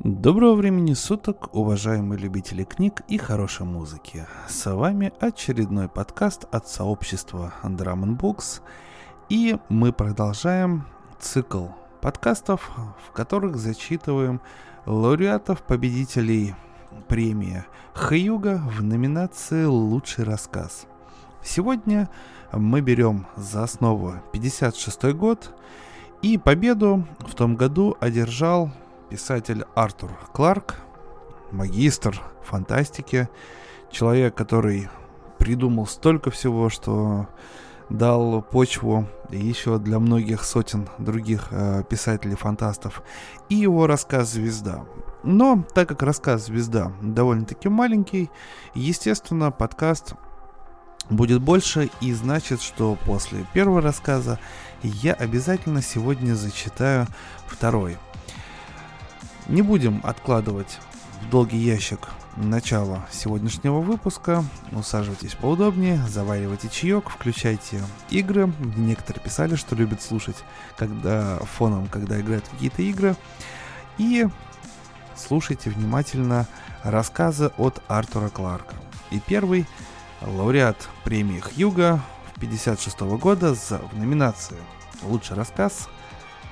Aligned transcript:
Доброго 0.00 0.56
времени 0.56 0.92
суток, 0.92 1.54
уважаемые 1.54 2.18
любители 2.18 2.64
книг 2.64 3.02
и 3.06 3.16
хорошей 3.16 3.64
музыки. 3.64 4.26
С 4.48 4.68
вами 4.74 5.12
очередной 5.20 5.88
подкаст 5.88 6.46
от 6.50 6.68
сообщества 6.68 7.54
Drum 7.62 8.18
Books. 8.18 8.60
И 9.28 9.56
мы 9.68 9.92
продолжаем 9.92 10.84
цикл 11.20 11.66
подкастов, 12.00 12.72
в 13.06 13.12
которых 13.12 13.56
зачитываем 13.56 14.40
лауреатов, 14.84 15.62
победителей 15.62 16.56
премии 17.06 17.64
Хьюга 17.94 18.60
в 18.66 18.82
номинации 18.82 19.64
«Лучший 19.64 20.24
рассказ». 20.24 20.86
Сегодня 21.40 22.10
мы 22.52 22.80
берем 22.80 23.26
за 23.36 23.62
основу 23.62 24.14
56 24.32 25.12
год, 25.12 25.54
и 26.20 26.36
победу 26.36 27.06
в 27.20 27.34
том 27.34 27.54
году 27.54 27.96
одержал 28.00 28.72
писатель 29.10 29.64
Артур 29.74 30.10
Кларк, 30.32 30.76
магистр 31.50 32.20
фантастики, 32.42 33.28
человек, 33.90 34.34
который 34.34 34.88
придумал 35.38 35.86
столько 35.86 36.30
всего, 36.30 36.68
что 36.68 37.28
дал 37.90 38.42
почву 38.42 39.06
еще 39.30 39.78
для 39.78 39.98
многих 39.98 40.44
сотен 40.44 40.88
других 40.98 41.48
э, 41.50 41.82
писателей-фантастов. 41.88 43.02
И 43.48 43.56
его 43.56 43.86
рассказ 43.86 44.30
«Звезда». 44.30 44.84
Но 45.22 45.64
так 45.74 45.88
как 45.88 46.02
рассказ 46.02 46.46
«Звезда» 46.46 46.92
довольно-таки 47.02 47.68
маленький, 47.68 48.30
естественно, 48.74 49.50
подкаст 49.50 50.14
будет 51.10 51.42
больше, 51.42 51.90
и 52.00 52.12
значит, 52.12 52.62
что 52.62 52.96
после 53.04 53.44
первого 53.52 53.80
рассказа 53.80 54.38
я 54.82 55.12
обязательно 55.12 55.82
сегодня 55.82 56.34
зачитаю 56.34 57.06
второй. 57.46 57.96
Не 59.46 59.60
будем 59.62 60.00
откладывать 60.02 60.78
в 61.20 61.30
долгий 61.30 61.58
ящик 61.58 62.08
начало 62.36 63.06
сегодняшнего 63.12 63.80
выпуска. 63.80 64.42
Усаживайтесь 64.72 65.34
поудобнее, 65.34 66.02
заваривайте 66.08 66.68
чаек, 66.68 67.10
включайте 67.10 67.82
игры. 68.10 68.52
Некоторые 68.76 69.22
писали, 69.22 69.54
что 69.54 69.76
любят 69.76 70.02
слушать 70.02 70.36
когда 70.76 71.38
фоном, 71.40 71.88
когда 71.88 72.20
играют 72.20 72.48
какие-то 72.48 72.82
игры. 72.82 73.16
И 73.98 74.26
слушайте 75.14 75.70
внимательно 75.70 76.46
рассказы 76.82 77.52
от 77.58 77.82
Артура 77.86 78.30
Кларка. 78.30 78.74
И 79.10 79.20
первый 79.20 79.66
лауреат 80.22 80.88
премии 81.04 81.40
Хьюга 81.40 82.00
56 82.40 83.00
года 83.00 83.54
за, 83.54 83.78
в 83.78 83.98
номинации 83.98 84.56
«Лучший 85.02 85.36
рассказ». 85.36 85.88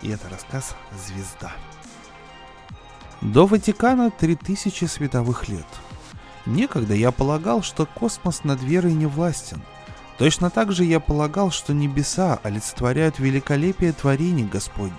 И 0.02 0.08
это 0.08 0.28
рассказ 0.28 0.76
«Звезда». 1.06 1.52
До 3.22 3.46
Ватикана 3.46 4.10
3000 4.10 4.84
световых 4.86 5.48
лет. 5.48 5.66
Некогда 6.44 6.94
я 6.94 7.12
полагал, 7.12 7.62
что 7.62 7.86
космос 7.86 8.42
над 8.42 8.60
верой 8.60 8.94
не 8.94 9.06
властен. 9.06 9.62
Точно 10.18 10.50
так 10.50 10.72
же 10.72 10.84
я 10.84 10.98
полагал, 10.98 11.52
что 11.52 11.72
небеса 11.72 12.40
олицетворяют 12.42 13.20
великолепие 13.20 13.92
творений 13.92 14.44
Господних. 14.44 14.96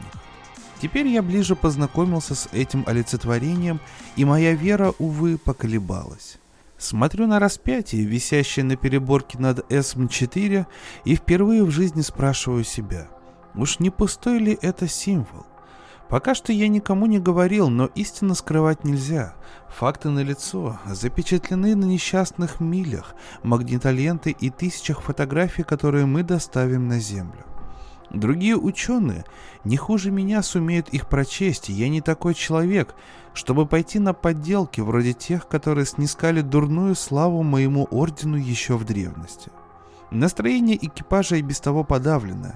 Теперь 0.81 1.07
я 1.07 1.21
ближе 1.21 1.57
познакомился 1.57 2.33
с 2.33 2.47
этим 2.53 2.85
олицетворением, 2.88 3.81
и 4.16 4.23
моя 4.23 4.53
вера, 4.53 4.94
увы, 4.99 5.38
поколебалась. 5.38 6.38
Смотрю 6.77 7.27
на 7.27 7.39
распятие, 7.39 8.05
висящее 8.05 8.63
на 8.63 8.77
переборке 8.77 9.38
над 9.38 9.69
СМ-4, 9.69 10.66
и 11.03 11.16
впервые 11.16 11.63
в 11.66 11.71
жизни 11.71 12.01
спрашиваю 12.01 12.63
себя, 12.63 13.09
уж 13.53 13.79
не 13.79 13.89
пустой 13.89 14.39
ли 14.39 14.57
это 14.61 14.88
символ? 14.88 15.45
Пока 16.14 16.36
что 16.36 16.53
я 16.53 16.67
никому 16.67 17.08
не 17.08 17.17
говорил, 17.17 17.69
но 17.72 17.88
истинно 17.95 18.36
скрывать 18.36 18.83
нельзя. 18.83 19.33
Факты 19.67 20.09
налицо, 20.09 20.78
запечатлены 20.86 21.75
на 21.75 21.86
несчастных 21.86 22.59
милях, 22.59 23.16
магнитоленты 23.41 24.29
и 24.29 24.52
тысячах 24.52 25.02
фотографий, 25.02 25.63
которые 25.63 26.06
мы 26.06 26.22
доставим 26.22 26.88
на 26.88 27.00
Землю. 27.00 27.44
Другие 28.12 28.56
ученые 28.56 29.25
не 29.63 29.75
хуже 29.75 30.12
меня 30.12 30.44
сумеют 30.44 30.90
их 30.90 31.09
прочесть, 31.09 31.69
я 31.69 31.90
не 31.90 32.00
такой 32.00 32.35
человек, 32.35 32.94
чтобы 33.34 33.66
пойти 33.66 33.97
на 33.97 34.13
подделки 34.13 34.81
вроде 34.81 35.13
тех, 35.13 35.47
которые 35.47 35.88
снискали 35.88 36.41
дурную 36.41 36.94
славу 36.94 37.41
моему 37.41 37.88
ордену 37.90 38.38
еще 38.38 38.78
в 38.78 38.85
древности. 38.85 39.50
Настроение 40.12 40.78
экипажа 40.79 41.38
и 41.38 41.41
без 41.41 41.59
того 41.59 41.84
подавлено. 41.84 42.52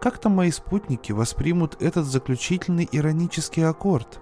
Как-то 0.00 0.30
мои 0.30 0.50
спутники 0.50 1.12
воспримут 1.12 1.80
этот 1.80 2.06
заключительный 2.06 2.88
иронический 2.90 3.66
аккорд. 3.66 4.20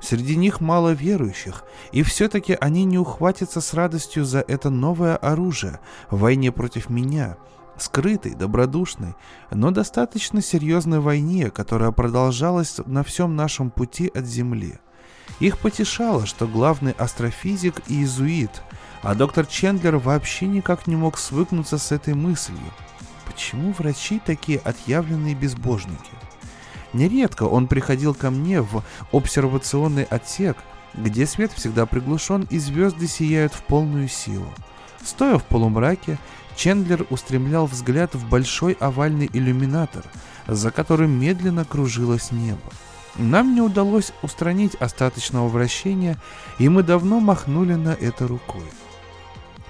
Среди 0.00 0.36
них 0.36 0.60
мало 0.60 0.90
верующих, 0.90 1.64
и 1.92 2.02
все-таки 2.02 2.56
они 2.58 2.84
не 2.84 2.98
ухватятся 2.98 3.60
с 3.60 3.74
радостью 3.74 4.24
за 4.24 4.40
это 4.40 4.70
новое 4.70 5.16
оружие 5.16 5.80
в 6.08 6.20
войне 6.20 6.50
против 6.50 6.88
меня, 6.88 7.36
скрытой, 7.76 8.34
добродушной, 8.34 9.16
но 9.50 9.70
достаточно 9.70 10.40
серьезной 10.40 11.00
войне, 11.00 11.50
которая 11.50 11.90
продолжалась 11.90 12.76
на 12.86 13.04
всем 13.04 13.36
нашем 13.36 13.70
пути 13.70 14.10
от 14.14 14.24
Земли. 14.24 14.78
Их 15.40 15.58
потешало, 15.58 16.24
что 16.26 16.46
главный 16.46 16.92
астрофизик 16.92 17.82
и 17.88 17.96
иезуит, 17.96 18.62
а 19.02 19.14
доктор 19.14 19.46
Чендлер 19.46 19.98
вообще 19.98 20.46
никак 20.46 20.86
не 20.86 20.96
мог 20.96 21.18
свыкнуться 21.18 21.76
с 21.76 21.92
этой 21.92 22.14
мыслью– 22.14 22.58
Почему 23.38 23.72
врачи 23.72 24.18
такие 24.18 24.58
отъявленные 24.58 25.36
безбожники? 25.36 26.10
Нередко 26.92 27.44
он 27.44 27.68
приходил 27.68 28.12
ко 28.12 28.30
мне 28.30 28.60
в 28.60 28.82
обсервационный 29.12 30.02
отсек, 30.02 30.56
где 30.92 31.24
свет 31.24 31.52
всегда 31.52 31.86
приглушен 31.86 32.48
и 32.50 32.58
звезды 32.58 33.06
сияют 33.06 33.54
в 33.54 33.62
полную 33.62 34.08
силу. 34.08 34.52
Стоя 35.04 35.38
в 35.38 35.44
полумраке, 35.44 36.18
Чендлер 36.56 37.06
устремлял 37.10 37.66
взгляд 37.66 38.12
в 38.16 38.28
большой 38.28 38.72
овальный 38.72 39.30
иллюминатор, 39.32 40.02
за 40.48 40.72
которым 40.72 41.12
медленно 41.12 41.64
кружилось 41.64 42.32
небо. 42.32 42.72
Нам 43.14 43.54
не 43.54 43.60
удалось 43.60 44.12
устранить 44.22 44.74
остаточного 44.74 45.46
вращения, 45.46 46.16
и 46.58 46.68
мы 46.68 46.82
давно 46.82 47.20
махнули 47.20 47.74
на 47.74 47.90
это 47.90 48.26
рукой. 48.26 48.66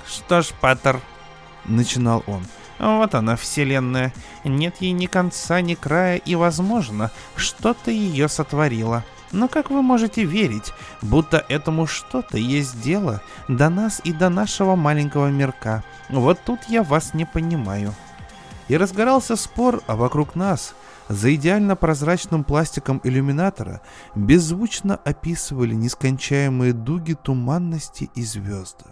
«Что 0.06 0.40
ж, 0.40 0.52
Паттер»,— 0.58 1.02
начинал 1.66 2.24
он,— 2.26 2.42
вот 2.78 3.14
она, 3.14 3.36
Вселенная. 3.36 4.12
Нет 4.44 4.76
ей 4.80 4.92
ни 4.92 5.06
конца, 5.06 5.60
ни 5.60 5.74
края, 5.74 6.16
и, 6.16 6.34
возможно, 6.34 7.10
что-то 7.36 7.90
ее 7.90 8.28
сотворило. 8.28 9.04
Но 9.32 9.48
как 9.48 9.70
вы 9.70 9.82
можете 9.82 10.24
верить, 10.24 10.72
будто 11.02 11.44
этому 11.48 11.86
что-то 11.86 12.38
есть 12.38 12.80
дело 12.80 13.20
до 13.46 13.68
нас 13.68 14.00
и 14.04 14.12
до 14.12 14.30
нашего 14.30 14.74
маленького 14.74 15.28
мирка? 15.28 15.84
Вот 16.08 16.38
тут 16.44 16.60
я 16.68 16.82
вас 16.82 17.14
не 17.14 17.26
понимаю. 17.26 17.94
И 18.68 18.76
разгорался 18.76 19.36
спор, 19.36 19.82
а 19.86 19.96
вокруг 19.96 20.34
нас, 20.34 20.74
за 21.08 21.34
идеально 21.34 21.74
прозрачным 21.76 22.44
пластиком 22.44 23.00
иллюминатора, 23.04 23.80
беззвучно 24.14 24.96
описывали 25.04 25.74
нескончаемые 25.74 26.72
дуги 26.72 27.14
туманности 27.14 28.10
и 28.14 28.22
звезды. 28.22 28.84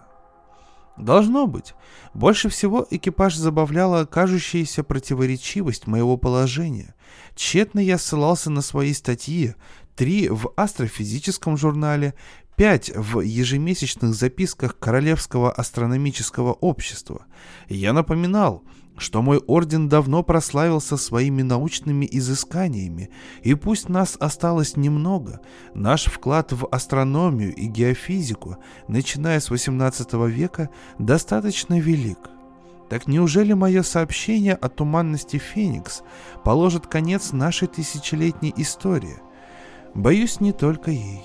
Должно 0.96 1.46
быть. 1.46 1.74
Больше 2.14 2.48
всего 2.48 2.86
экипаж 2.90 3.36
забавляла 3.36 4.06
кажущаяся 4.06 4.82
противоречивость 4.82 5.86
моего 5.86 6.16
положения. 6.16 6.94
Тщетно 7.34 7.80
я 7.80 7.98
ссылался 7.98 8.50
на 8.50 8.62
свои 8.62 8.94
статьи, 8.94 9.54
три 9.94 10.28
в 10.28 10.52
астрофизическом 10.56 11.56
журнале, 11.56 12.14
пять 12.56 12.90
в 12.94 13.20
ежемесячных 13.20 14.14
записках 14.14 14.78
Королевского 14.78 15.52
астрономического 15.52 16.52
общества. 16.54 17.26
Я 17.68 17.92
напоминал, 17.92 18.64
что 18.96 19.20
мой 19.20 19.38
орден 19.38 19.88
давно 19.88 20.22
прославился 20.22 20.96
своими 20.96 21.42
научными 21.42 22.08
изысканиями, 22.10 23.10
и 23.42 23.54
пусть 23.54 23.88
нас 23.88 24.16
осталось 24.18 24.76
немного, 24.76 25.40
наш 25.74 26.06
вклад 26.06 26.52
в 26.52 26.66
астрономию 26.70 27.54
и 27.54 27.66
геофизику, 27.66 28.56
начиная 28.88 29.40
с 29.40 29.50
XVIII 29.50 30.30
века, 30.30 30.70
достаточно 30.98 31.78
велик. 31.78 32.18
Так 32.88 33.06
неужели 33.06 33.52
мое 33.52 33.82
сообщение 33.82 34.54
о 34.54 34.68
туманности 34.68 35.38
Феникс 35.38 36.02
положит 36.44 36.86
конец 36.86 37.32
нашей 37.32 37.68
тысячелетней 37.68 38.54
истории? 38.56 39.16
Боюсь, 39.94 40.40
не 40.40 40.52
только 40.52 40.90
ей. 40.90 41.22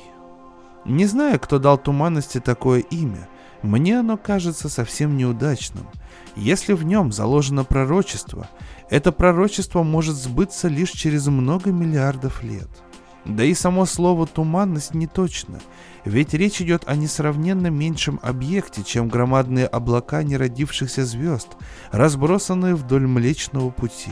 Не 0.85 1.05
знаю, 1.05 1.39
кто 1.39 1.59
дал 1.59 1.77
туманности 1.77 2.39
такое 2.39 2.79
имя, 2.79 3.29
мне 3.61 3.99
оно 3.99 4.17
кажется 4.17 4.67
совсем 4.69 5.15
неудачным– 5.15 5.87
если 6.35 6.73
в 6.73 6.83
нем 6.83 7.11
заложено 7.11 7.63
пророчество, 7.63 8.47
это 8.89 9.11
пророчество 9.11 9.83
может 9.83 10.15
сбыться 10.15 10.67
лишь 10.67 10.91
через 10.91 11.27
много 11.27 11.71
миллиардов 11.71 12.43
лет. 12.43 12.69
Да 13.25 13.43
и 13.43 13.53
само 13.53 13.85
слово 13.85 14.25
«туманность» 14.25 14.95
не 14.95 15.05
точно, 15.05 15.59
ведь 16.05 16.33
речь 16.33 16.59
идет 16.61 16.83
о 16.87 16.95
несравненно 16.95 17.67
меньшем 17.67 18.19
объекте, 18.23 18.83
чем 18.83 19.09
громадные 19.09 19.67
облака 19.67 20.23
неродившихся 20.23 21.05
звезд, 21.05 21.49
разбросанные 21.91 22.73
вдоль 22.73 23.05
Млечного 23.05 23.69
Пути. 23.69 24.11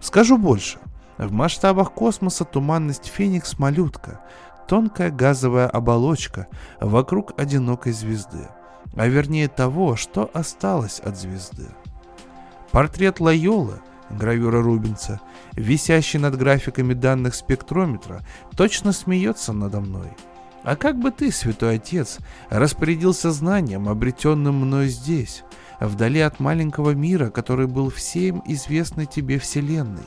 Скажу 0.00 0.38
больше. 0.38 0.78
В 1.18 1.32
масштабах 1.32 1.92
космоса 1.92 2.44
туманность 2.44 3.06
Феникс 3.06 3.58
малютка, 3.58 4.20
тонкая 4.68 5.10
газовая 5.10 5.66
оболочка 5.66 6.46
вокруг 6.80 7.32
одинокой 7.40 7.92
звезды, 7.92 8.48
а 8.96 9.06
вернее 9.06 9.48
того, 9.48 9.94
что 9.94 10.30
осталось 10.32 11.00
от 11.00 11.16
звезды. 11.16 11.68
Портрет 12.72 13.20
Лайолы, 13.20 13.80
гравюра 14.10 14.62
Рубинса, 14.62 15.20
висящий 15.52 16.18
над 16.18 16.36
графиками 16.36 16.94
данных 16.94 17.34
спектрометра, 17.34 18.22
точно 18.56 18.92
смеется 18.92 19.52
надо 19.52 19.80
мной. 19.80 20.08
А 20.64 20.74
как 20.74 20.98
бы 20.98 21.12
ты, 21.12 21.30
святой 21.30 21.76
отец, 21.76 22.18
распорядился 22.50 23.30
знанием, 23.30 23.88
обретенным 23.88 24.56
мной 24.56 24.88
здесь, 24.88 25.44
вдали 25.78 26.20
от 26.20 26.40
маленького 26.40 26.90
мира, 26.90 27.30
который 27.30 27.68
был 27.68 27.88
всем 27.90 28.42
известной 28.46 29.06
тебе 29.06 29.38
вселенной? 29.38 30.06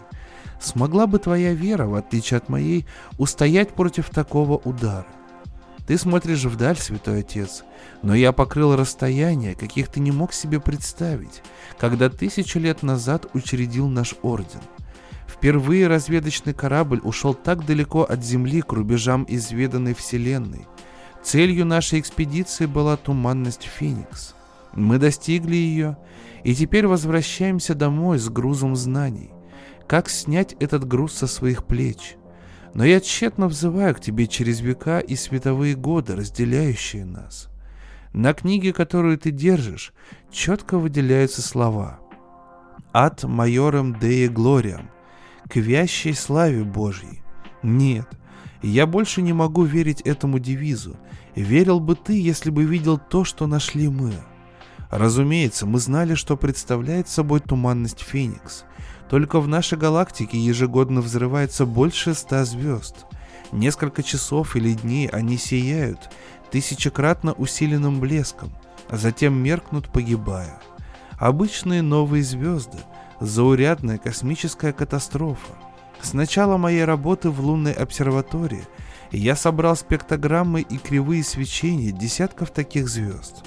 Смогла 0.60 1.08
бы 1.08 1.20
твоя 1.20 1.54
вера, 1.54 1.86
в 1.86 1.96
отличие 1.96 2.40
от 2.40 2.50
моей, 2.50 2.86
устоять 3.18 3.70
против 3.70 4.10
такого 4.10 4.58
удара? 4.58 5.08
Ты 5.90 5.98
смотришь 5.98 6.46
вдаль, 6.46 6.78
святой 6.78 7.22
отец, 7.22 7.64
но 8.04 8.14
я 8.14 8.32
покрыл 8.32 8.76
расстояние, 8.76 9.56
каких 9.56 9.88
ты 9.88 10.00
не 10.00 10.12
мог 10.12 10.34
себе 10.34 10.60
представить, 10.60 11.42
когда 11.80 12.12
тысячу 12.12 12.60
лет 12.60 12.84
назад 12.84 13.26
учредил 13.34 13.88
наш 13.88 14.14
орден. 14.22 14.60
Впервые 15.28 15.88
разведочный 15.88 16.54
корабль 16.54 17.02
ушел 17.04 17.34
так 17.34 17.66
далеко 17.66 18.04
от 18.04 18.24
Земли 18.24 18.62
к 18.62 18.72
рубежам 18.72 19.26
изведанной 19.28 19.96
Вселенной. 19.96 20.68
Целью 21.24 21.66
нашей 21.66 22.02
экспедиции 22.02 22.68
была 22.68 22.96
туманность 22.96 23.64
Феникс. 23.64 24.36
Мы 24.76 25.00
достигли 25.00 25.56
ее, 25.56 25.98
и 26.44 26.54
теперь 26.54 26.86
возвращаемся 26.86 27.74
домой 27.74 28.20
с 28.20 28.30
грузом 28.30 28.76
знаний. 28.76 29.32
Как 29.88 30.08
снять 30.08 30.56
этот 30.60 30.88
груз 30.88 31.14
со 31.14 31.26
своих 31.26 31.66
плеч? 31.66 32.19
Но 32.74 32.86
я 32.86 33.00
тщетно 33.00 33.48
взываю 33.48 33.96
к 33.96 34.00
тебе 34.00 34.28
через 34.28 34.62
века 34.62 35.00
и 35.00 35.16
световые 35.16 35.76
годы, 35.76 36.16
разделяющие 36.16 37.06
нас. 37.06 37.50
На 38.14 38.34
книге, 38.34 38.74
которую 38.74 39.18
ты 39.18 39.32
держишь, 39.32 39.94
четко 40.32 40.78
выделяются 40.78 41.42
слова 41.42 42.00
«От 42.92 43.24
майором 43.24 43.98
Деи 44.00 44.28
Глориам», 44.28 44.90
к 45.48 45.56
вящей 45.56 46.14
славе 46.14 46.64
Божьей. 46.64 47.24
Нет, 47.64 48.08
я 48.62 48.86
больше 48.86 49.22
не 49.22 49.34
могу 49.34 49.64
верить 49.64 50.02
этому 50.02 50.40
девизу. 50.40 50.98
Верил 51.36 51.80
бы 51.80 51.96
ты, 51.96 52.20
если 52.20 52.50
бы 52.50 52.66
видел 52.66 52.98
то, 52.98 53.24
что 53.24 53.48
нашли 53.48 53.88
мы. 53.88 54.14
Разумеется, 54.90 55.66
мы 55.66 55.80
знали, 55.80 56.16
что 56.16 56.36
представляет 56.36 57.08
собой 57.08 57.40
туманность 57.40 58.02
Феникс. 58.02 58.66
Только 59.10 59.40
в 59.40 59.48
нашей 59.48 59.78
галактике 59.78 60.38
ежегодно 60.38 61.02
взрывается 61.02 61.66
больше 61.66 62.14
ста 62.14 62.46
звезд. 62.46 63.08
Несколько 63.52 64.04
часов 64.04 64.56
или 64.56 64.74
дней 64.74 65.08
они 65.08 65.38
сияют, 65.38 66.12
тысячекратно 66.52 67.34
усиленным 67.34 68.00
блеском, 68.00 68.52
а 68.88 68.98
затем 68.98 69.34
меркнут, 69.34 69.92
погибая. 69.92 70.62
Обычные 71.18 71.82
новые 71.82 72.24
звезды, 72.24 72.78
заурядная 73.20 73.98
космическая 73.98 74.74
катастрофа. 74.74 75.54
С 76.02 76.14
начала 76.14 76.58
моей 76.58 76.86
работы 76.86 77.32
в 77.32 77.42
лунной 77.42 77.74
обсерватории 77.74 78.64
я 79.12 79.36
собрал 79.36 79.76
спектрограммы 79.76 80.62
и 80.62 80.78
кривые 80.78 81.24
свечения 81.24 81.92
десятков 81.92 82.52
таких 82.52 82.88
звезд. 82.88 83.44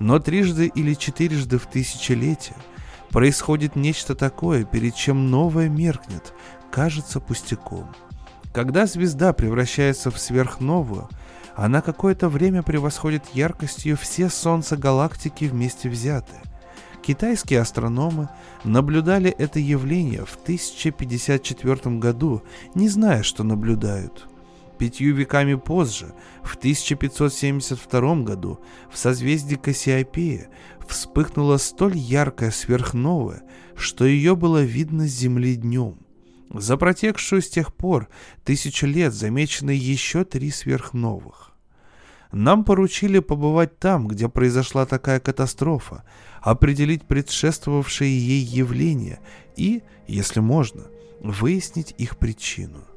Но 0.00 0.18
трижды 0.18 0.66
или 0.66 0.92
четырежды 0.92 1.56
в 1.56 1.66
тысячелетие– 1.66 2.56
Происходит 3.10 3.74
нечто 3.74 4.14
такое, 4.14 4.64
перед 4.64 4.94
чем 4.94 5.30
новое 5.30 5.68
меркнет, 5.68 6.34
кажется 6.70 7.20
пустяком. 7.20 7.88
Когда 8.52 8.86
звезда 8.86 9.32
превращается 9.32 10.10
в 10.10 10.18
сверхновую, 10.18 11.08
она 11.56 11.80
какое-то 11.80 12.28
время 12.28 12.62
превосходит 12.62 13.24
яркостью 13.34 13.96
все 13.96 14.28
солнца 14.28 14.76
галактики 14.76 15.46
вместе 15.46 15.88
взятые. 15.88 16.40
Китайские 17.02 17.60
астрономы 17.60 18.28
наблюдали 18.64 19.30
это 19.30 19.58
явление 19.58 20.24
в 20.24 20.36
1054 20.36 21.96
году, 21.96 22.42
не 22.74 22.88
зная, 22.88 23.22
что 23.22 23.42
наблюдают. 23.42 24.27
Пятью 24.78 25.14
веками 25.14 25.54
позже, 25.54 26.14
в 26.44 26.56
1572 26.56 28.14
году, 28.22 28.60
в 28.90 28.96
созвездии 28.96 29.56
Кассиопея 29.56 30.50
вспыхнула 30.86 31.56
столь 31.56 31.96
яркая 31.96 32.52
сверхновая, 32.52 33.42
что 33.76 34.04
ее 34.04 34.36
было 34.36 34.62
видно 34.62 35.08
с 35.08 35.10
Земли 35.10 35.56
днем. 35.56 35.98
За 36.50 36.76
протекшую 36.76 37.42
с 37.42 37.48
тех 37.48 37.74
пор 37.74 38.08
тысячу 38.44 38.86
лет 38.86 39.12
замечены 39.12 39.72
еще 39.72 40.24
три 40.24 40.50
сверхновых. 40.50 41.52
Нам 42.30 42.62
поручили 42.62 43.18
побывать 43.18 43.78
там, 43.78 44.06
где 44.06 44.28
произошла 44.28 44.86
такая 44.86 45.18
катастрофа, 45.18 46.04
определить 46.40 47.04
предшествовавшие 47.04 48.16
ей 48.16 48.44
явления 48.44 49.18
и, 49.56 49.82
если 50.06 50.40
можно, 50.40 50.84
выяснить 51.20 51.94
их 51.98 52.16
причину. 52.16 52.87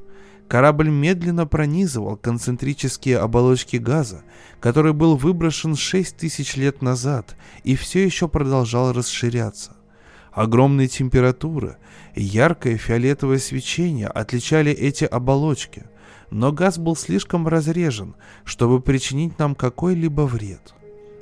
Корабль 0.52 0.90
медленно 0.90 1.48
пронизывал 1.48 2.18
концентрические 2.18 3.20
оболочки 3.20 3.78
газа, 3.78 4.24
который 4.60 4.92
был 4.92 5.16
выброшен 5.16 5.78
6 5.78 6.18
тысяч 6.18 6.58
лет 6.58 6.82
назад 6.82 7.38
и 7.64 7.78
все 7.78 8.04
еще 8.04 8.28
продолжал 8.28 8.92
расширяться. 8.92 9.78
Огромные 10.34 10.90
температуры 10.90 11.78
и 12.16 12.22
яркое 12.22 12.76
фиолетовое 12.76 13.38
свечение 13.38 14.08
отличали 14.08 14.74
эти 14.74 15.06
оболочки, 15.06 15.86
но 16.32 16.52
газ 16.52 16.78
был 16.78 16.98
слишком 16.98 17.48
разрежен, 17.48 18.16
чтобы 18.44 18.82
причинить 18.82 19.40
нам 19.40 19.56
какой-либо 19.56 20.24
вред. 20.24 20.74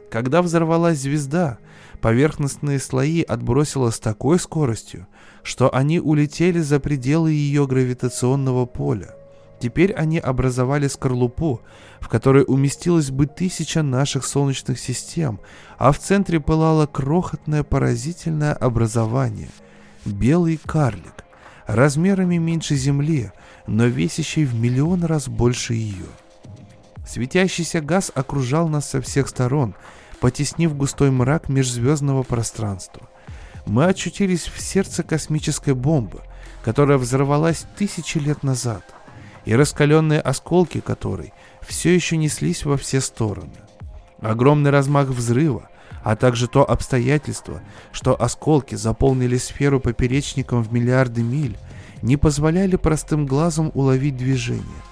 Когда 0.09 0.41
взорвалась 0.41 0.97
звезда, 0.97 1.59
поверхностные 2.01 2.79
слои 2.79 3.21
отбросило 3.21 3.91
с 3.91 3.99
такой 3.99 4.39
скоростью, 4.39 5.05
что 5.43 5.71
они 5.71 5.99
улетели 5.99 6.61
за 6.61 6.79
пределы 6.79 7.31
ее 7.31 7.67
гравитационного 7.67 8.65
поля. 8.65 9.17
Теперь 9.59 9.91
они 9.93 10.19
образовали 10.19 10.87
скорлупу, 10.87 11.61
в 11.99 12.07
которой 12.07 12.45
уместилось 12.47 13.11
бы 13.11 13.25
тысяча 13.25 13.83
наших 13.83 14.25
солнечных 14.25 14.79
систем, 14.79 15.41
а 15.77 15.91
в 15.91 15.99
центре 15.99 16.39
пылало 16.39 16.85
крохотное 16.85 17.63
поразительное 17.63 18.53
образование– 18.53 19.49
белый 20.05 20.59
карлик, 20.65 21.25
размерами 21.67 22.37
меньше 22.37 22.75
Земли, 22.75 23.31
но 23.67 23.85
весящий 23.85 24.45
в 24.45 24.55
миллион 24.55 25.03
раз 25.03 25.27
больше 25.27 25.73
ее. 25.73 26.07
Светящийся 27.05 27.81
газ 27.81 28.11
окружал 28.15 28.69
нас 28.69 28.89
со 28.89 29.01
всех 29.01 29.27
сторон, 29.27 29.75
потеснив 30.21 30.75
густой 30.75 31.11
мрак 31.11 31.49
межзвездного 31.49 32.23
пространства. 32.23 33.09
Мы 33.65 33.85
очутились 33.85 34.45
в 34.45 34.61
сердце 34.61 35.03
космической 35.03 35.73
бомбы, 35.73 36.21
которая 36.63 36.97
взорвалась 36.97 37.65
тысячи 37.77 38.19
лет 38.19 38.41
назад– 38.43 38.83
и 39.49 39.55
раскаленные 39.55 40.21
осколки 40.21 40.79
которой 40.79 41.33
все 41.61 41.95
еще 41.95 42.17
неслись 42.17 42.65
во 42.65 42.77
все 42.77 43.01
стороны. 43.01 43.55
Огромный 44.21 44.69
размах 44.69 45.07
взрыва, 45.07 45.69
а 46.03 46.15
также 46.15 46.47
то 46.47 46.69
обстоятельство, 46.69 47.63
что 47.91 48.21
осколки 48.21 48.75
заполнили 48.75 49.37
сферу 49.37 49.79
поперечником 49.79 50.61
в 50.61 50.71
миллиарды 50.71 51.23
миль, 51.23 51.57
не 52.03 52.15
позволяли 52.15 52.75
простым 52.75 53.25
глазом 53.25 53.71
уловить 53.73 54.17
движение. 54.17 54.83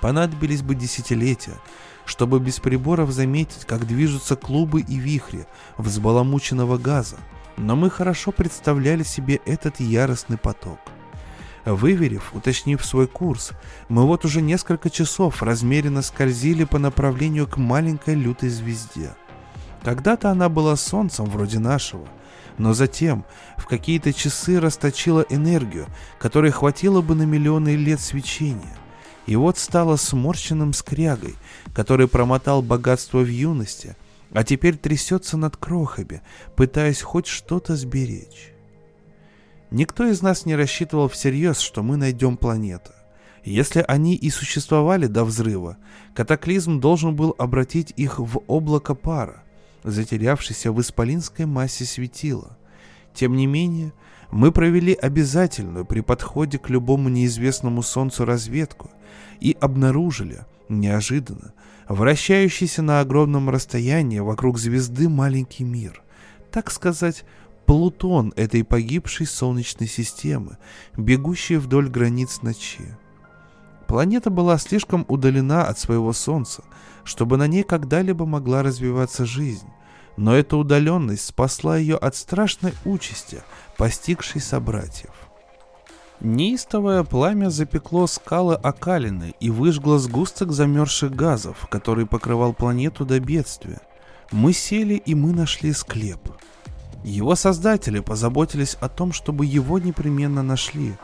Понадобились 0.00 0.62
бы 0.62 0.76
десятилетия, 0.76 1.56
чтобы 2.04 2.38
без 2.38 2.60
приборов 2.60 3.10
заметить, 3.10 3.64
как 3.64 3.84
движутся 3.84 4.36
клубы 4.36 4.82
и 4.82 4.94
вихри 4.96 5.44
взбаламученного 5.76 6.78
газа, 6.78 7.16
но 7.56 7.74
мы 7.74 7.90
хорошо 7.90 8.30
представляли 8.30 9.02
себе 9.02 9.40
этот 9.44 9.80
яростный 9.80 10.38
поток. 10.38 10.78
Выверив, 11.66 12.32
уточнив 12.32 12.84
свой 12.84 13.08
курс, 13.08 13.50
мы 13.88 14.06
вот 14.06 14.24
уже 14.24 14.40
несколько 14.40 14.88
часов 14.88 15.42
размеренно 15.42 16.00
скользили 16.00 16.62
по 16.62 16.78
направлению 16.78 17.48
к 17.48 17.56
маленькой 17.56 18.14
лютой 18.14 18.50
звезде. 18.50 19.10
Когда-то 19.82 20.30
она 20.30 20.48
была 20.48 20.76
солнцем 20.76 21.26
вроде 21.26 21.58
нашего, 21.58 22.06
но 22.56 22.72
затем 22.72 23.24
в 23.56 23.66
какие-то 23.66 24.12
часы 24.12 24.60
расточила 24.60 25.26
энергию, 25.28 25.86
которой 26.20 26.52
хватило 26.52 27.02
бы 27.02 27.16
на 27.16 27.24
миллионы 27.24 27.74
лет 27.74 28.00
свечения. 28.00 28.76
И 29.26 29.34
вот 29.34 29.58
стала 29.58 29.96
сморщенным 29.96 30.72
скрягой, 30.72 31.34
который 31.74 32.06
промотал 32.06 32.62
богатство 32.62 33.18
в 33.18 33.28
юности, 33.28 33.96
а 34.32 34.44
теперь 34.44 34.76
трясется 34.76 35.36
над 35.36 35.56
крохами, 35.56 36.22
пытаясь 36.54 37.02
хоть 37.02 37.26
что-то 37.26 37.74
сберечь. 37.74 38.55
Никто 39.70 40.06
из 40.06 40.22
нас 40.22 40.46
не 40.46 40.54
рассчитывал 40.54 41.08
всерьез, 41.08 41.58
что 41.58 41.82
мы 41.82 41.96
найдем 41.96 42.36
планеты. 42.36 42.92
Если 43.44 43.84
они 43.86 44.14
и 44.14 44.30
существовали 44.30 45.06
до 45.06 45.24
взрыва, 45.24 45.76
катаклизм 46.14 46.80
должен 46.80 47.14
был 47.14 47.34
обратить 47.38 47.92
их 47.96 48.18
в 48.18 48.42
облако 48.46 48.94
пара, 48.94 49.42
затерявшийся 49.84 50.72
в 50.72 50.80
исполинской 50.80 51.46
массе 51.46 51.84
светила. 51.84 52.56
Тем 53.14 53.36
не 53.36 53.46
менее, 53.46 53.92
мы 54.30 54.50
провели 54.50 54.94
обязательную 54.94 55.84
при 55.84 56.00
подходе 56.00 56.58
к 56.58 56.68
любому 56.68 57.08
неизвестному 57.08 57.82
Солнцу 57.82 58.24
разведку 58.24 58.90
и 59.40 59.56
обнаружили, 59.60 60.44
неожиданно, 60.68 61.52
вращающийся 61.88 62.82
на 62.82 63.00
огромном 63.00 63.48
расстоянии 63.48 64.18
вокруг 64.18 64.58
звезды 64.58 65.08
маленький 65.08 65.64
мир. 65.64 66.02
Так 66.50 66.70
сказать, 66.70 67.24
Плутон 67.66 68.32
этой 68.36 68.62
погибшей 68.62 69.26
Солнечной 69.26 69.88
системы, 69.88 70.56
бегущий 70.96 71.56
вдоль 71.56 71.88
границ 71.88 72.42
ночи. 72.42 72.96
Планета 73.88 74.30
была 74.30 74.56
слишком 74.58 75.04
удалена 75.08 75.64
от 75.64 75.76
своего 75.76 76.12
Солнца, 76.12 76.62
чтобы 77.02 77.36
на 77.36 77.48
ней 77.48 77.64
когда-либо 77.64 78.24
могла 78.24 78.62
развиваться 78.62 79.26
жизнь, 79.26 79.66
но 80.16 80.36
эта 80.36 80.56
удаленность 80.56 81.26
спасла 81.26 81.76
ее 81.76 81.96
от 81.96 82.14
страшной 82.14 82.72
участи, 82.84 83.42
постигшей 83.76 84.40
собратьев. 84.40 85.10
Неистовое 86.20 87.02
пламя 87.02 87.50
запекло 87.50 88.06
скалы 88.06 88.54
окалины 88.54 89.34
и 89.40 89.50
выжгло 89.50 89.98
сгусток 89.98 90.52
замерзших 90.52 91.14
газов, 91.14 91.66
который 91.68 92.06
покрывал 92.06 92.54
планету 92.54 93.04
до 93.04 93.18
бедствия. 93.18 93.80
Мы 94.30 94.52
сели 94.52 94.94
и 94.94 95.14
мы 95.14 95.32
нашли 95.32 95.72
склеп. 95.72 96.20
Его 97.06 97.36
создатели 97.36 98.00
позаботились 98.00 98.76
о 98.80 98.88
том, 98.88 99.12
чтобы 99.12 99.46
его 99.46 99.78
непременно 99.78 100.42
нашли. 100.42 100.94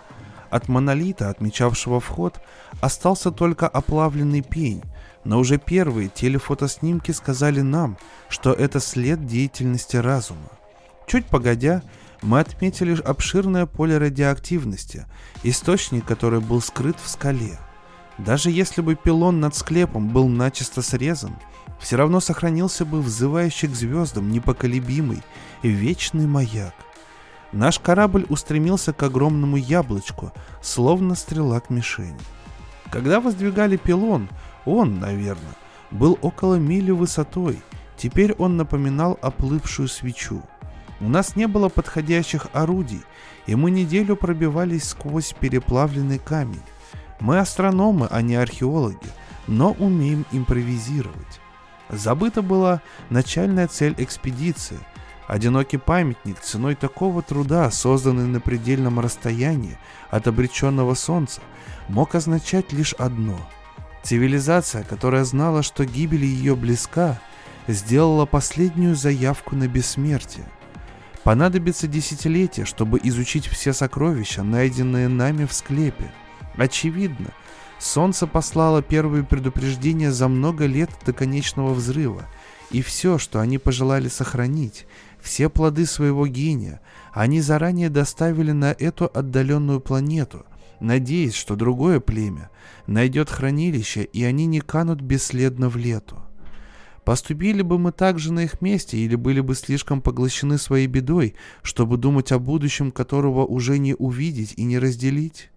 От 0.50 0.68
монолита, 0.68 1.30
отмечавшего 1.30 2.00
вход, 2.00 2.40
остался 2.80 3.30
только 3.30 3.68
оплавленный 3.68 4.42
пень, 4.42 4.82
но 5.22 5.38
уже 5.38 5.58
первые 5.58 6.08
телефотоснимки 6.08 7.12
сказали 7.12 7.60
нам, 7.60 7.96
что 8.28 8.52
это 8.52 8.80
след 8.80 9.28
деятельности 9.28 9.96
разума. 9.96 10.50
Чуть 11.06 11.26
погодя, 11.26 11.84
мы 12.20 12.40
отметили 12.40 13.00
обширное 13.00 13.66
поле 13.66 13.96
радиоактивности, 13.96 15.06
источник 15.44 16.04
который 16.04 16.40
был 16.40 16.60
скрыт 16.60 16.96
в 17.00 17.08
скале. 17.08 17.60
Даже 18.18 18.50
если 18.50 18.80
бы 18.82 18.96
пилон 18.96 19.38
над 19.38 19.54
склепом 19.54 20.08
был 20.08 20.26
начисто 20.26 20.82
срезан, 20.82 21.36
все 21.82 21.96
равно 21.96 22.20
сохранился 22.20 22.86
бы 22.86 23.02
взывающий 23.02 23.68
к 23.68 23.74
звездам 23.74 24.30
непоколебимый 24.30 25.22
и 25.62 25.68
вечный 25.68 26.26
маяк. 26.26 26.74
Наш 27.50 27.80
корабль 27.80 28.24
устремился 28.28 28.92
к 28.92 29.02
огромному 29.02 29.56
яблочку, 29.56 30.32
словно 30.62 31.16
стрела 31.16 31.60
к 31.60 31.68
мишени. 31.68 32.18
Когда 32.90 33.20
воздвигали 33.20 33.76
пилон, 33.76 34.28
он, 34.64 35.00
наверное, 35.00 35.56
был 35.90 36.18
около 36.22 36.54
мили 36.54 36.92
высотой, 36.92 37.60
теперь 37.96 38.32
он 38.34 38.56
напоминал 38.56 39.18
оплывшую 39.20 39.88
свечу. 39.88 40.42
У 41.00 41.08
нас 41.08 41.34
не 41.34 41.48
было 41.48 41.68
подходящих 41.68 42.46
орудий, 42.52 43.02
и 43.46 43.56
мы 43.56 43.72
неделю 43.72 44.14
пробивались 44.14 44.90
сквозь 44.90 45.34
переплавленный 45.38 46.20
камень. 46.20 46.62
Мы 47.18 47.38
астрономы, 47.38 48.06
а 48.10 48.22
не 48.22 48.36
археологи, 48.36 48.98
но 49.48 49.72
умеем 49.72 50.24
импровизировать. 50.30 51.41
Забыта 51.92 52.42
была 52.42 52.82
начальная 53.10 53.68
цель 53.68 53.94
экспедиции. 53.98 54.78
Одинокий 55.28 55.76
памятник 55.76 56.40
ценой 56.40 56.74
такого 56.74 57.22
труда, 57.22 57.70
созданный 57.70 58.26
на 58.26 58.40
предельном 58.40 58.98
расстоянии 58.98 59.78
от 60.10 60.26
обреченного 60.26 60.94
солнца, 60.94 61.40
мог 61.88 62.16
означать 62.16 62.72
лишь 62.72 62.94
одно. 62.94 63.38
Цивилизация, 64.02 64.82
которая 64.82 65.24
знала, 65.24 65.62
что 65.62 65.84
гибель 65.84 66.24
ее 66.24 66.56
близка, 66.56 67.20
сделала 67.68 68.26
последнюю 68.26 68.96
заявку 68.96 69.54
на 69.54 69.68
бессмертие– 69.68 70.48
Понадобится 71.24 71.86
десятилетия, 71.86 72.64
чтобы 72.64 72.98
изучить 73.04 73.46
все 73.46 73.72
сокровища, 73.72 74.42
найденные 74.42 75.06
нами 75.08 75.44
в 75.44 75.52
склепе. 75.52 76.10
Очевидно, 76.56 77.30
Солнце 77.82 78.28
послало 78.28 78.80
первые 78.80 79.24
предупреждения 79.24 80.12
за 80.12 80.28
много 80.28 80.66
лет 80.66 80.88
до 81.04 81.12
конечного 81.12 81.74
взрыва, 81.74 82.28
и 82.70 82.80
все, 82.80 83.18
что 83.18 83.40
они 83.40 83.58
пожелали 83.58 84.06
сохранить, 84.06 84.86
все 85.20 85.50
плоды 85.50 85.84
своего 85.86 86.28
гения, 86.28 86.80
они 87.12 87.40
заранее 87.40 87.90
доставили 87.90 88.52
на 88.52 88.70
эту 88.70 89.06
отдаленную 89.12 89.80
планету, 89.80 90.46
надеясь, 90.78 91.34
что 91.34 91.56
другое 91.56 91.98
племя 91.98 92.50
найдет 92.86 93.28
хранилище, 93.28 94.04
и 94.04 94.22
они 94.22 94.46
не 94.46 94.60
канут 94.60 95.00
бесследно 95.00 95.68
в 95.68 95.76
лету. 95.76 96.22
Поступили 97.04 97.62
бы 97.62 97.80
мы 97.80 97.90
так 97.90 98.20
же 98.20 98.32
на 98.32 98.44
их 98.44 98.60
месте 98.60 98.96
или 98.96 99.16
были 99.16 99.40
бы 99.40 99.56
слишком 99.56 100.02
поглощены 100.02 100.56
своей 100.56 100.86
бедой, 100.86 101.34
чтобы 101.62 101.96
думать 101.96 102.30
о 102.30 102.38
будущем, 102.38 102.92
которого 102.92 103.44
уже 103.44 103.78
не 103.78 103.96
увидеть 103.96 104.54
и 104.56 104.62
не 104.62 104.78
разделить? 104.78 105.51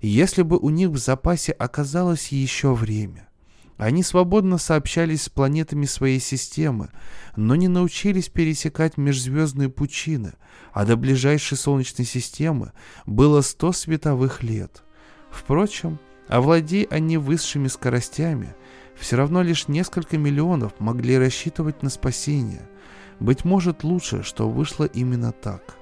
Если 0.00 0.42
бы 0.42 0.58
у 0.58 0.70
них 0.70 0.90
в 0.90 0.98
запасе 0.98 1.52
оказалось 1.52 2.28
еще 2.28 2.74
время. 2.74 3.28
Они 3.76 4.02
свободно 4.02 4.58
сообщались 4.58 5.22
с 5.22 5.28
планетами 5.28 5.86
своей 5.86 6.18
системы, 6.18 6.90
но 7.36 7.54
не 7.54 7.68
научились 7.68 8.28
пересекать 8.28 8.96
межзвездные 8.96 9.68
пучины, 9.68 10.32
а 10.72 10.84
до 10.84 10.96
ближайшей 10.96 11.56
Солнечной 11.56 12.04
системы 12.06 12.72
было 13.06 13.40
100 13.40 13.72
световых 13.72 14.42
лет. 14.42 14.82
Впрочем, 15.30 16.00
овладей 16.28 16.84
они 16.84 17.16
высшими 17.18 17.68
скоростями– 17.68 18.54
все 18.98 19.16
равно 19.16 19.42
лишь 19.42 19.68
несколько 19.68 20.18
миллионов 20.18 20.72
могли 20.80 21.18
рассчитывать 21.18 21.82
на 21.82 21.90
спасение. 21.90 22.68
Быть 23.20 23.44
может 23.44 23.84
лучше, 23.84 24.22
что 24.22 24.48
вышло 24.48 24.84
именно 24.84 25.32
так. 25.32 25.76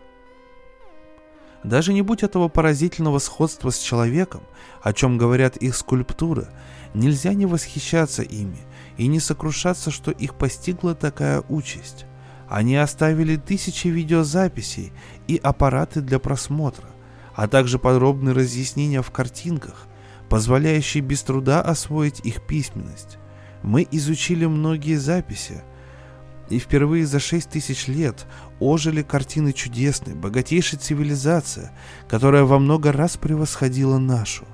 Даже 1.66 1.92
не 1.92 2.00
будь 2.00 2.22
этого 2.22 2.48
поразительного 2.48 3.18
сходства 3.18 3.68
с 3.68 3.78
человеком, 3.78 4.40
о 4.82 4.94
чем 4.94 5.18
говорят 5.18 5.58
их 5.58 5.76
скульптуры, 5.76 6.48
нельзя 6.94 7.34
не 7.34 7.44
восхищаться 7.44 8.22
ими 8.22 8.60
и 8.96 9.06
не 9.06 9.20
сокрушаться, 9.20 9.90
что 9.90 10.10
их 10.10 10.36
постигла 10.36 10.94
такая 10.94 11.42
участь. 11.48 12.06
Они 12.48 12.76
оставили 12.76 13.36
тысячи 13.36 13.88
видеозаписей 13.88 14.92
и 15.26 15.36
аппараты 15.42 16.00
для 16.00 16.18
просмотра, 16.18 16.88
а 17.34 17.48
также 17.48 17.78
подробные 17.78 18.34
разъяснения 18.34 19.02
в 19.02 19.10
картинках– 19.10 19.86
позволяющий 20.28 21.00
без 21.00 21.22
труда 21.22 21.60
освоить 21.62 22.20
их 22.20 22.42
письменность. 22.42 23.18
Мы 23.62 23.86
изучили 23.90 24.46
многие 24.46 24.96
записи, 24.96 25.62
и 26.48 26.58
впервые 26.58 27.06
за 27.06 27.18
шесть 27.18 27.50
тысяч 27.50 27.88
лет 27.88 28.26
ожили 28.60 29.02
картины 29.02 29.52
чудесной, 29.52 30.14
богатейшей 30.14 30.78
цивилизации, 30.78 31.70
которая 32.08 32.44
во 32.44 32.58
много 32.58 32.92
раз 32.92 33.16
превосходила 33.16 33.98
нашу. 33.98 34.44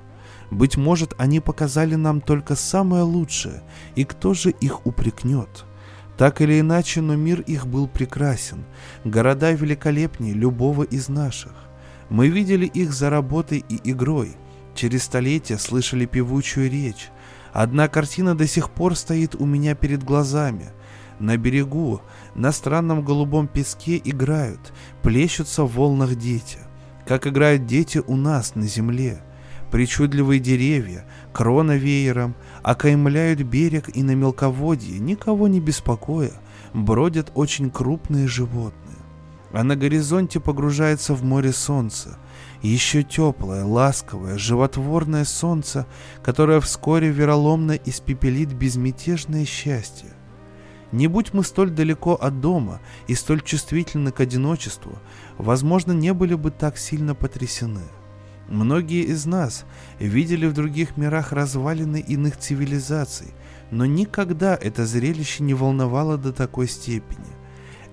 Быть 0.51 0.77
может, 0.77 1.13
они 1.17 1.39
показали 1.39 1.95
нам 1.95 2.21
только 2.21 2.55
самое 2.55 3.03
лучшее, 3.03 3.63
и 3.95 4.03
кто 4.03 4.33
же 4.33 4.51
их 4.51 4.85
упрекнет? 4.85 5.65
Так 6.17 6.41
или 6.41 6.59
иначе, 6.59 7.01
но 7.01 7.15
мир 7.15 7.41
их 7.41 7.65
был 7.65 7.87
прекрасен, 7.87 8.65
города 9.03 9.51
великолепнее 9.51 10.33
любого 10.33 10.83
из 10.83 11.09
наших. 11.09 11.53
Мы 12.09 12.27
видели 12.27 12.67
их 12.67 12.93
за 12.93 13.09
работой 13.09 13.65
и 13.67 13.79
игрой, 13.89 14.35
Через 14.75 15.03
столетия 15.03 15.57
слышали 15.57 16.05
певучую 16.05 16.69
речь. 16.69 17.09
Одна 17.51 17.87
картина 17.87 18.35
до 18.35 18.47
сих 18.47 18.71
пор 18.71 18.95
стоит 18.95 19.35
у 19.35 19.45
меня 19.45 19.75
перед 19.75 20.03
глазами. 20.03 20.71
На 21.19 21.37
берегу, 21.37 22.01
на 22.35 22.51
странном 22.51 23.03
голубом 23.03 23.47
песке 23.47 24.01
играют, 24.03 24.73
плещутся 25.01 25.63
в 25.63 25.75
волнах 25.75 26.15
дети. 26.15 26.59
Как 27.05 27.27
играют 27.27 27.65
дети 27.65 28.01
у 28.05 28.15
нас 28.15 28.55
на 28.55 28.63
земле. 28.63 29.21
Причудливые 29.71 30.39
деревья, 30.39 31.05
крона 31.31 31.75
веером, 31.75 32.35
окаймляют 32.61 33.41
берег 33.41 33.89
и 33.95 34.03
на 34.03 34.15
мелководье, 34.15 34.99
никого 34.99 35.47
не 35.47 35.59
беспокоя, 35.59 36.31
бродят 36.73 37.31
очень 37.33 37.71
крупные 37.71 38.27
животные. 38.27 38.97
А 39.51 39.63
на 39.63 39.75
горизонте 39.75 40.39
погружается 40.39 41.13
в 41.13 41.23
море 41.23 41.51
солнце, 41.51 42.17
еще 42.61 43.03
теплое, 43.03 43.65
ласковое, 43.65 44.37
животворное 44.37 45.25
солнце, 45.25 45.85
которое 46.23 46.59
вскоре 46.59 47.09
вероломно 47.09 47.73
испепелит 47.73 48.53
безмятежное 48.53 49.45
счастье. 49.45 50.09
Не 50.93 51.07
будь 51.07 51.33
мы 51.33 51.43
столь 51.43 51.71
далеко 51.71 52.13
от 52.13 52.39
дома 52.39 52.79
и 53.07 53.15
столь 53.15 53.41
чувствительны 53.41 54.11
к 54.11 54.19
одиночеству, 54.19 54.99
возможно, 55.39 55.91
не 55.91 56.13
были 56.13 56.35
бы 56.35 56.51
так 56.51 56.77
сильно 56.77 57.15
потрясены. 57.15 57.81
Многие 58.47 59.03
из 59.03 59.25
нас 59.25 59.65
видели 59.97 60.45
в 60.45 60.53
других 60.53 60.95
мирах 60.95 61.31
развалины 61.31 61.99
иных 61.99 62.37
цивилизаций, 62.37 63.33
но 63.71 63.87
никогда 63.87 64.55
это 64.55 64.85
зрелище 64.85 65.41
не 65.41 65.55
волновало 65.55 66.19
до 66.19 66.31
такой 66.31 66.67
степени. 66.67 67.25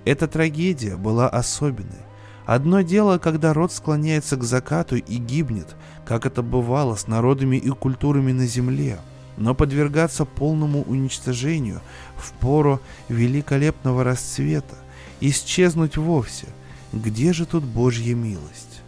Эта 0.04 0.28
трагедия 0.28 0.97
была 0.97 1.26
особенной, 1.26 2.04
Одно 2.50 2.80
дело, 2.80 3.19
когда 3.19 3.54
род 3.54 3.73
склоняется 3.73 4.37
к 4.37 4.42
закату 4.42 4.97
и 4.97 5.16
гибнет, 5.19 5.76
как 6.04 6.26
это 6.26 6.42
бывало 6.42 6.97
с 6.97 7.07
народами 7.07 7.57
и 7.57 7.71
культурами 7.71 8.33
на 8.33 8.45
земле, 8.45 8.99
но 9.40 9.54
подвергаться 9.54 10.26
полному 10.26 10.82
уничтожению 10.82 11.80
в 12.16 12.32
пору 12.35 12.78
великолепного 13.09 14.04
расцвета, 14.04 14.76
исчезнуть 15.20 15.97
вовсе. 15.97 16.47
Где 16.92 17.32
же 17.32 17.47
тут 17.47 17.64
Божья 17.64 18.14
милость? 18.14 18.82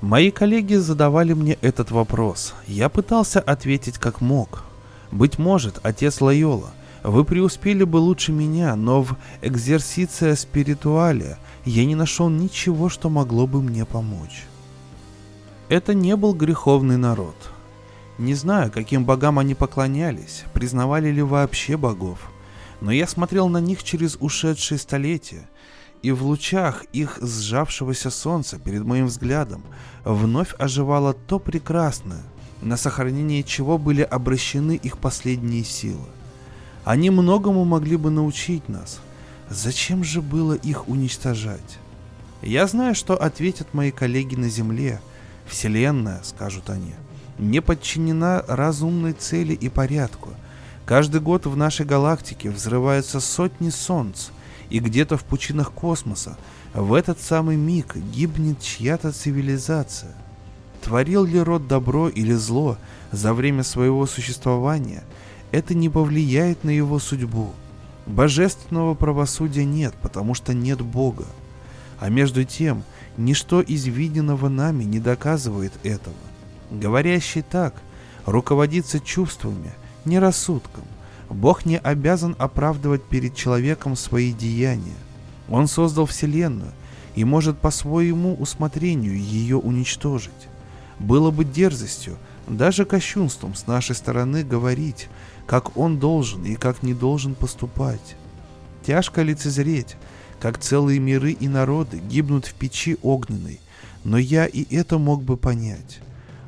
Мои 0.00 0.32
коллеги 0.32 0.74
задавали 0.74 1.32
мне 1.32 1.58
этот 1.62 1.92
вопрос. 1.92 2.54
Я 2.66 2.88
пытался 2.88 3.38
ответить 3.38 3.98
как 3.98 4.20
мог. 4.20 4.64
Быть 5.12 5.38
может, 5.38 5.78
отец 5.84 6.20
Лайола, 6.20 6.72
вы 7.04 7.24
преуспели 7.24 7.84
бы 7.84 7.98
лучше 7.98 8.32
меня, 8.32 8.74
но 8.74 9.02
в 9.02 9.16
экзерсиция 9.42 10.34
спиритуале 10.34 11.38
я 11.64 11.84
не 11.84 11.94
нашел 11.94 12.28
ничего, 12.28 12.88
что 12.88 13.08
могло 13.10 13.46
бы 13.46 13.62
мне 13.62 13.84
помочь. 13.84 14.42
Это 15.68 15.94
не 15.94 16.16
был 16.16 16.34
греховный 16.34 16.96
народ. 16.96 17.51
Не 18.18 18.34
знаю, 18.34 18.70
каким 18.70 19.04
богам 19.04 19.38
они 19.38 19.54
поклонялись, 19.54 20.44
признавали 20.52 21.10
ли 21.10 21.22
вообще 21.22 21.76
богов, 21.76 22.30
но 22.80 22.92
я 22.92 23.06
смотрел 23.06 23.48
на 23.48 23.58
них 23.58 23.82
через 23.82 24.16
ушедшие 24.20 24.78
столетия, 24.78 25.48
и 26.02 26.10
в 26.10 26.24
лучах 26.24 26.84
их 26.92 27.18
сжавшегося 27.22 28.10
солнца 28.10 28.58
перед 28.58 28.84
моим 28.84 29.06
взглядом 29.06 29.62
вновь 30.04 30.54
оживало 30.58 31.14
то 31.14 31.38
прекрасное, 31.38 32.22
на 32.60 32.76
сохранение 32.76 33.42
чего 33.42 33.78
были 33.78 34.02
обращены 34.02 34.72
их 34.72 34.98
последние 34.98 35.64
силы. 35.64 36.06
Они 36.84 37.10
многому 37.10 37.64
могли 37.64 37.96
бы 37.96 38.10
научить 38.10 38.68
нас. 38.68 39.00
Зачем 39.48 40.02
же 40.02 40.20
было 40.20 40.54
их 40.54 40.88
уничтожать? 40.88 41.78
Я 42.42 42.66
знаю, 42.66 42.94
что 42.94 43.16
ответят 43.16 43.72
мои 43.72 43.90
коллеги 43.90 44.34
на 44.34 44.48
Земле. 44.48 45.00
Вселенная, 45.46 46.20
скажут 46.24 46.70
они, 46.70 46.94
не 47.38 47.60
подчинена 47.60 48.42
разумной 48.46 49.12
цели 49.12 49.54
и 49.54 49.68
порядку. 49.68 50.30
Каждый 50.84 51.20
год 51.20 51.46
в 51.46 51.56
нашей 51.56 51.86
галактике 51.86 52.50
взрываются 52.50 53.20
сотни 53.20 53.70
солнц, 53.70 54.28
и 54.70 54.78
где-то 54.78 55.16
в 55.16 55.24
пучинах 55.24 55.72
космоса 55.72 56.36
в 56.74 56.94
этот 56.94 57.20
самый 57.20 57.56
миг 57.56 57.96
гибнет 57.96 58.60
чья-то 58.60 59.12
цивилизация. 59.12 60.14
Творил 60.82 61.24
ли 61.24 61.38
род 61.38 61.68
добро 61.68 62.08
или 62.08 62.32
зло 62.32 62.76
за 63.12 63.34
время 63.34 63.62
своего 63.62 64.06
существования, 64.06 65.04
это 65.50 65.74
не 65.74 65.88
повлияет 65.88 66.64
на 66.64 66.70
его 66.70 66.98
судьбу. 66.98 67.52
Божественного 68.06 68.94
правосудия 68.94 69.64
нет, 69.64 69.94
потому 70.02 70.34
что 70.34 70.54
нет 70.54 70.80
Бога. 70.80 71.26
А 72.00 72.08
между 72.08 72.44
тем, 72.44 72.82
ничто 73.16 73.60
из 73.60 73.84
виденного 73.86 74.48
нами 74.48 74.84
не 74.84 74.98
доказывает 74.98 75.72
этого. 75.84 76.16
Говорящий 76.72 77.42
так 77.42 77.74
руководится 78.24 78.98
чувствами, 78.98 79.72
не 80.06 80.18
рассудком. 80.18 80.84
Бог 81.28 81.66
не 81.66 81.78
обязан 81.78 82.34
оправдывать 82.38 83.04
перед 83.04 83.34
человеком 83.34 83.94
свои 83.94 84.32
деяния. 84.32 84.96
Он 85.50 85.68
создал 85.68 86.06
Вселенную 86.06 86.72
и 87.14 87.24
может 87.24 87.58
по 87.58 87.70
своему 87.70 88.34
усмотрению 88.34 89.18
ее 89.18 89.58
уничтожить. 89.58 90.32
Было 90.98 91.30
бы 91.30 91.44
дерзостью, 91.44 92.16
даже 92.48 92.86
кощунством 92.86 93.54
с 93.54 93.66
нашей 93.66 93.94
стороны 93.94 94.42
говорить, 94.42 95.08
как 95.46 95.76
он 95.76 95.98
должен 95.98 96.42
и 96.44 96.54
как 96.54 96.82
не 96.82 96.94
должен 96.94 97.34
поступать. 97.34 98.16
Тяжко 98.86 99.20
лицезреть, 99.20 99.96
как 100.40 100.58
целые 100.58 101.00
миры 101.00 101.32
и 101.32 101.48
народы 101.48 101.98
гибнут 101.98 102.46
в 102.46 102.54
печи 102.54 102.96
огненной, 103.02 103.60
но 104.04 104.16
я 104.16 104.46
и 104.46 104.74
это 104.74 104.96
мог 104.96 105.22
бы 105.22 105.36
понять. 105.36 106.00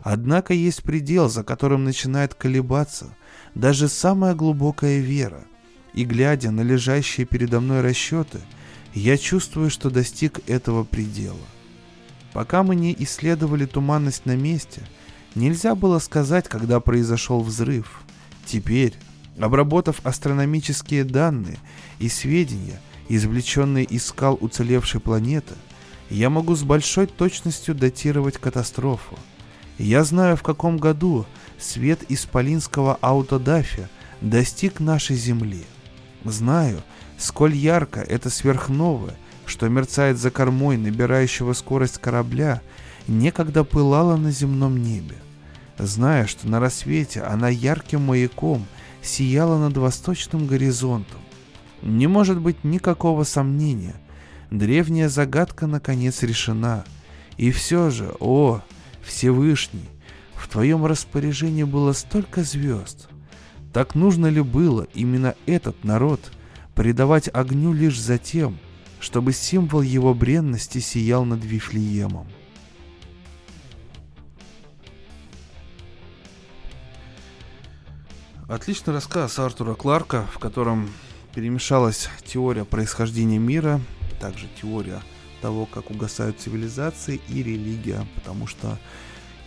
Однако 0.05 0.53
есть 0.53 0.83
предел, 0.83 1.31
за 1.31 1.43
которым 1.43 1.85
начинает 1.85 2.35
колебаться 2.35 3.17
даже 3.55 3.89
самая 3.89 4.35
глубокая 4.35 5.01
вера, 5.01 5.45
и 5.95 6.05
глядя 6.05 6.51
на 6.51 6.61
лежащие 6.61 7.27
передо 7.27 7.59
мной 7.61 7.81
расчеты, 7.81 8.41
я 8.93 9.17
чувствую, 9.17 9.71
что 9.71 9.89
достиг 9.89 10.41
этого 10.47 10.85
предела. 10.85 11.39
Пока 12.35 12.63
мы 12.63 12.77
не 12.77 12.95
исследовали 12.99 13.65
туманность 13.65 14.27
на 14.27 14.37
месте, 14.37 14.83
нельзя 15.35 15.75
было 15.75 15.99
сказать, 16.01 16.49
когда 16.49 16.81
произошел 16.81 17.41
взрыв. 17.41 18.03
Теперь, 18.45 18.93
обработав 19.41 20.05
астрономические 20.05 21.05
данные 21.05 21.57
и 21.99 22.11
сведения, 22.11 22.79
извлеченные 23.09 23.87
из 23.87 24.05
скал 24.05 24.37
уцелевшей 24.39 25.01
планеты, 25.01 25.55
я 26.11 26.29
могу 26.29 26.55
с 26.55 26.63
большой 26.63 27.07
точностью 27.07 27.75
датировать 27.75 28.37
катастрофу. 28.37 29.19
Я 29.79 30.05
знаю, 30.05 30.37
в 30.37 30.43
каком 30.43 30.77
году 30.77 31.27
свет 31.59 32.01
исполинского 32.09 32.99
аутодафия 33.01 33.89
достиг 34.21 34.81
нашей 34.81 35.17
Земли. 35.17 35.65
Знаю, 36.25 36.83
сколь 37.19 37.55
ярко 37.55 38.01
это 38.01 38.31
сверхновая 38.31 39.17
что 39.47 39.69
мерцает 39.69 40.19
за 40.19 40.31
кормой 40.31 40.77
набирающего 40.77 41.53
скорость 41.53 41.99
корабля, 41.99 42.63
некогда 43.07 43.65
пылала 43.65 44.17
на 44.17 44.31
земном 44.31 44.83
небе. 44.83 45.17
Зная, 45.79 46.27
что 46.27 46.49
на 46.49 46.61
рассвете 46.61 47.23
она 47.23 47.49
ярким 47.49 48.03
маяком 48.03 48.67
сияла 49.03 49.59
над 49.59 49.77
восточным 49.77 50.47
горизонтом. 50.47 51.21
Не 51.83 52.07
может 52.07 52.41
быть 52.41 52.65
никакого 52.65 53.25
сомнения. 53.25 53.97
Древняя 54.51 55.09
загадка 55.09 55.67
наконец 55.67 56.23
решена. 56.23 56.85
И 57.37 57.51
все 57.51 57.91
же, 57.91 58.15
о, 58.21 58.63
Всевышний, 59.05 59.89
в 60.35 60.49
твоем 60.49 60.85
распоряжении 60.87 61.65
было 61.65 61.93
столько 61.93 62.43
звезд. 62.43 63.09
Так 63.73 63.95
нужно 63.95 64.27
ли 64.27 64.41
было 64.41 64.87
именно 64.95 65.35
этот 65.47 65.85
народ 65.85 66.21
предавать 66.75 67.29
огню 67.33 67.73
лишь 67.73 68.01
за 68.01 68.19
тем, 68.19 68.59
чтобы 69.01 69.33
символ 69.33 69.83
его 69.83 70.15
бренности 70.15 70.79
сиял 70.79 71.25
над 71.25 71.45
Вифлеемом. 71.45 72.27
Отличный 78.49 78.93
рассказ 78.93 79.39
Артура 79.39 79.75
Кларка, 79.75 80.27
в 80.33 80.39
котором 80.39 80.91
перемешалась 81.35 82.09
теория 82.25 82.65
происхождения 82.65 83.39
мира, 83.39 83.81
также 84.21 84.47
теория 84.61 85.03
того, 85.45 85.67
как 85.67 85.91
угасают 85.91 86.41
цивилизации 86.41 87.21
и 87.29 87.43
религия, 87.43 88.07
потому 88.15 88.47
что, 88.47 88.79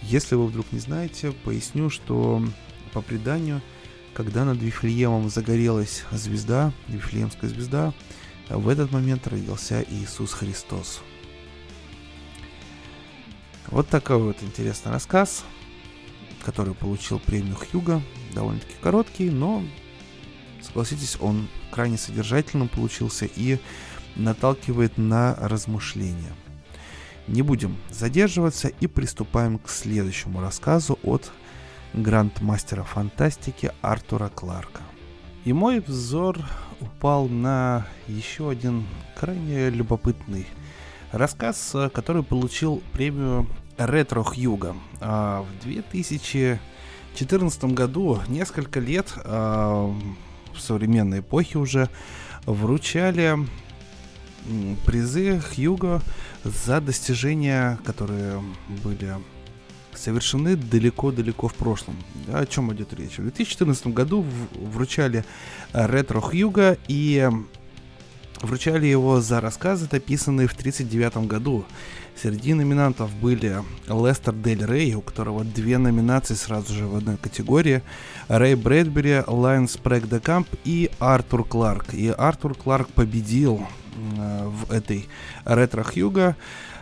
если 0.04 0.36
вы 0.36 0.46
вдруг 0.46 0.72
не 0.72 0.78
знаете, 0.78 1.32
поясню, 1.32 1.90
что 1.90 2.44
по 2.94 3.02
преданию, 3.02 3.64
когда 4.14 4.46
над 4.46 4.60
Вифлеемом 4.62 5.32
загорелась 5.32 6.04
звезда, 6.12 6.72
Вифлеемская 6.88 7.50
звезда, 7.50 7.96
в 8.48 8.70
этот 8.70 8.92
момент 8.92 9.26
родился 9.26 9.84
Иисус 9.90 10.34
Христос. 10.34 11.02
Вот 13.70 13.90
такой 13.90 14.20
вот 14.20 14.38
интересный 14.44 14.92
рассказ, 14.92 15.46
который 16.46 16.76
получил 16.76 17.18
премию 17.18 17.56
Хьюга. 17.56 18.04
Довольно-таки 18.36 18.76
короткий, 18.82 19.32
но, 19.32 19.64
согласитесь, 20.62 21.18
он 21.20 21.48
крайне 21.72 21.98
содержательным 21.98 22.68
получился 22.68 23.26
и 23.26 23.58
наталкивает 24.18 24.98
на 24.98 25.36
размышления. 25.36 26.34
Не 27.28 27.42
будем 27.42 27.78
задерживаться 27.90 28.68
и 28.68 28.88
приступаем 28.88 29.60
к 29.60 29.70
следующему 29.70 30.42
рассказу 30.42 31.00
от 31.04 31.32
грандмастера 31.94 32.84
фантастики 32.84 33.72
Артура 33.82 34.30
Кларка. 34.30 34.82
И 35.44 35.54
мой 35.54 35.80
взор 35.80 36.40
упал 36.80 37.28
на 37.28 37.88
еще 38.08 38.50
один 38.50 38.86
крайне 39.20 39.70
любопытный 39.70 40.48
рассказ, 41.12 41.76
который 41.94 42.24
получил 42.24 42.82
премию 42.94 43.48
Ретро 43.78 44.24
Хьюга. 44.24 44.76
А, 45.00 45.44
в 45.44 45.64
2014 45.64 47.64
году, 47.66 48.20
несколько 48.28 48.80
лет 48.80 49.14
а, 49.18 49.94
в 50.54 50.60
современной 50.60 51.20
эпохе 51.20 51.60
уже, 51.60 51.90
вручали 52.46 53.38
призы 54.86 55.40
Хьюга 55.40 56.02
за 56.44 56.82
достижения, 56.82 57.80
которые 57.86 58.42
были 58.84 59.16
совершены 59.96 60.56
далеко-далеко 60.56 61.48
в 61.48 61.54
прошлом. 61.56 61.96
О 62.28 62.46
чем 62.46 62.74
идет 62.74 62.94
речь? 62.94 63.18
В 63.18 63.24
2014 63.24 63.88
году 63.88 64.26
вручали 64.54 65.26
э, 65.74 65.88
ретро 65.88 66.22
Хьюго 66.22 66.78
и 66.88 67.30
вручали 68.42 68.86
его 68.86 69.22
за 69.22 69.42
рассказы, 69.42 69.88
написанные 69.92 70.48
в 70.48 70.54
1939 70.54 71.28
году. 71.28 71.66
Среди 72.20 72.56
номинантов 72.56 73.14
были 73.16 73.64
Лестер 73.88 74.34
Дель 74.34 74.66
Рей, 74.66 74.96
у 74.96 75.02
которого 75.02 75.44
две 75.44 75.78
номинации 75.78 76.34
сразу 76.34 76.74
же 76.74 76.88
в 76.88 76.96
одной 76.96 77.18
категории, 77.18 77.84
Рэй 78.28 78.56
Брэдбери, 78.56 79.22
Лайон 79.28 79.74
Спрэг 79.74 80.10
де 80.10 80.20
Камп 80.20 80.48
и 80.64 80.90
Артур 80.98 81.44
Кларк. 81.44 81.94
И 81.94 82.10
Артур 82.10 82.56
Кларк 82.56 82.88
победил 82.90 83.62
э, 84.18 84.48
в 84.48 84.72
этой 84.72 85.08
ретро 85.46 85.84
Хьюга 85.84 86.36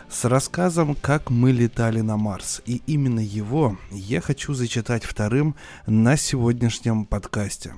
с 0.08 0.24
рассказом 0.24 0.94
«Как 0.94 1.28
мы 1.28 1.52
летали 1.52 2.00
на 2.00 2.16
Марс». 2.16 2.62
И 2.64 2.80
именно 2.86 3.20
его 3.20 3.76
я 3.90 4.22
хочу 4.22 4.54
зачитать 4.54 5.04
вторым 5.04 5.54
на 5.86 6.16
сегодняшнем 6.16 7.04
подкасте. 7.04 7.74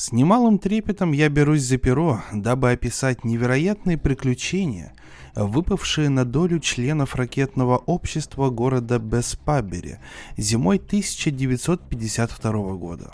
С 0.00 0.12
немалым 0.12 0.58
трепетом 0.58 1.12
я 1.12 1.28
берусь 1.28 1.60
за 1.60 1.76
перо, 1.76 2.22
дабы 2.32 2.70
описать 2.70 3.22
невероятные 3.22 3.98
приключения, 3.98 4.94
выпавшие 5.34 6.08
на 6.08 6.24
долю 6.24 6.58
членов 6.58 7.16
ракетного 7.16 7.76
общества 7.76 8.48
города 8.48 8.98
Беспабери 8.98 9.98
зимой 10.38 10.78
1952 10.78 12.52
года. 12.76 13.10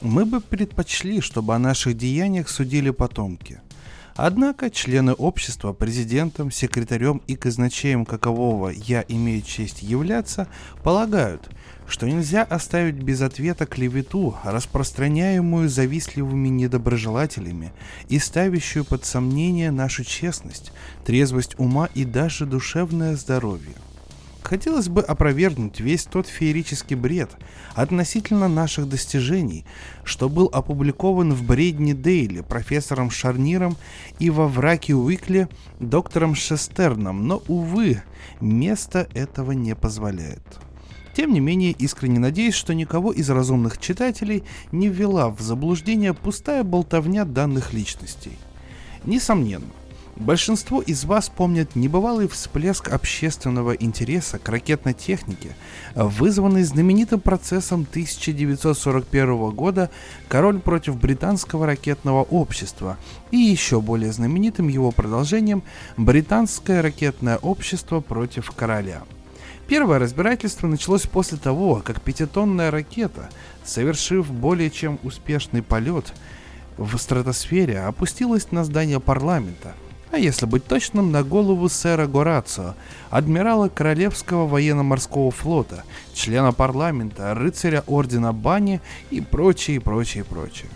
Мы 0.00 0.24
бы 0.24 0.40
предпочли, 0.40 1.20
чтобы 1.20 1.56
о 1.56 1.58
наших 1.58 1.96
деяниях 1.96 2.48
судили 2.48 2.90
потомки. 2.90 3.60
Однако 4.20 4.68
члены 4.68 5.12
общества, 5.12 5.72
президентом, 5.72 6.50
секретарем 6.50 7.22
и 7.28 7.36
казначеем 7.36 8.04
какового 8.04 8.70
я 8.70 9.04
имею 9.06 9.42
честь 9.42 9.80
являться, 9.80 10.48
полагают, 10.82 11.48
что 11.86 12.04
нельзя 12.04 12.42
оставить 12.42 12.96
без 12.96 13.22
ответа 13.22 13.64
клевету, 13.64 14.36
распространяемую 14.42 15.68
завистливыми 15.68 16.48
недоброжелателями 16.48 17.70
и 18.08 18.18
ставящую 18.18 18.84
под 18.84 19.04
сомнение 19.04 19.70
нашу 19.70 20.02
честность, 20.02 20.72
трезвость 21.06 21.54
ума 21.56 21.88
и 21.94 22.04
даже 22.04 22.44
душевное 22.44 23.14
здоровье. 23.14 23.76
Хотелось 24.48 24.88
бы 24.88 25.02
опровергнуть 25.02 25.78
весь 25.78 26.04
тот 26.04 26.26
феерический 26.26 26.96
бред 26.96 27.36
относительно 27.74 28.48
наших 28.48 28.88
достижений, 28.88 29.66
что 30.04 30.30
был 30.30 30.48
опубликован 30.50 31.34
в 31.34 31.42
Бредни 31.42 31.92
Дейли 31.92 32.40
профессором 32.40 33.10
Шарниром 33.10 33.76
и 34.18 34.30
во 34.30 34.48
Враке 34.48 34.94
Уикли 34.94 35.48
доктором 35.80 36.34
Шестерном, 36.34 37.28
но, 37.28 37.42
увы, 37.46 38.02
место 38.40 39.06
этого 39.12 39.52
не 39.52 39.74
позволяет. 39.74 40.42
Тем 41.14 41.34
не 41.34 41.40
менее, 41.40 41.72
искренне 41.72 42.18
надеюсь, 42.18 42.54
что 42.54 42.72
никого 42.72 43.12
из 43.12 43.28
разумных 43.28 43.76
читателей 43.76 44.44
не 44.72 44.88
ввела 44.88 45.28
в 45.28 45.42
заблуждение 45.42 46.14
пустая 46.14 46.64
болтовня 46.64 47.26
данных 47.26 47.74
личностей. 47.74 48.38
Несомненно, 49.04 49.66
большинство 50.18 50.80
из 50.82 51.04
вас 51.04 51.28
помнят 51.28 51.76
небывалый 51.76 52.28
всплеск 52.28 52.88
общественного 52.88 53.72
интереса 53.72 54.38
к 54.38 54.48
ракетной 54.48 54.94
технике, 54.94 55.56
вызванный 55.94 56.62
знаменитым 56.64 57.20
процессом 57.20 57.86
1941 57.88 59.50
года 59.50 59.90
«Король 60.28 60.60
против 60.60 60.96
британского 60.96 61.66
ракетного 61.66 62.22
общества» 62.22 62.96
и 63.30 63.36
еще 63.36 63.80
более 63.80 64.12
знаменитым 64.12 64.68
его 64.68 64.90
продолжением 64.90 65.62
«Британское 65.96 66.82
ракетное 66.82 67.38
общество 67.38 68.00
против 68.00 68.50
короля». 68.50 69.02
Первое 69.68 69.98
разбирательство 69.98 70.66
началось 70.66 71.06
после 71.06 71.36
того, 71.36 71.82
как 71.84 72.00
пятитонная 72.00 72.70
ракета, 72.70 73.28
совершив 73.64 74.30
более 74.30 74.70
чем 74.70 74.98
успешный 75.02 75.62
полет 75.62 76.14
в 76.78 76.96
стратосфере, 76.96 77.80
опустилась 77.80 78.50
на 78.50 78.64
здание 78.64 78.98
парламента, 78.98 79.74
а 80.10 80.18
если 80.18 80.46
быть 80.46 80.64
точным, 80.64 81.12
на 81.12 81.22
голову 81.22 81.68
сэра 81.68 82.06
Горацио, 82.06 82.74
адмирала 83.10 83.68
Королевского 83.68 84.46
военно-морского 84.46 85.30
флота, 85.30 85.84
члена 86.14 86.52
парламента, 86.52 87.34
рыцаря 87.34 87.84
ордена 87.86 88.32
Бани 88.32 88.80
и 89.10 89.20
прочее, 89.20 89.80
прочее, 89.80 90.24
прочее. 90.24 90.68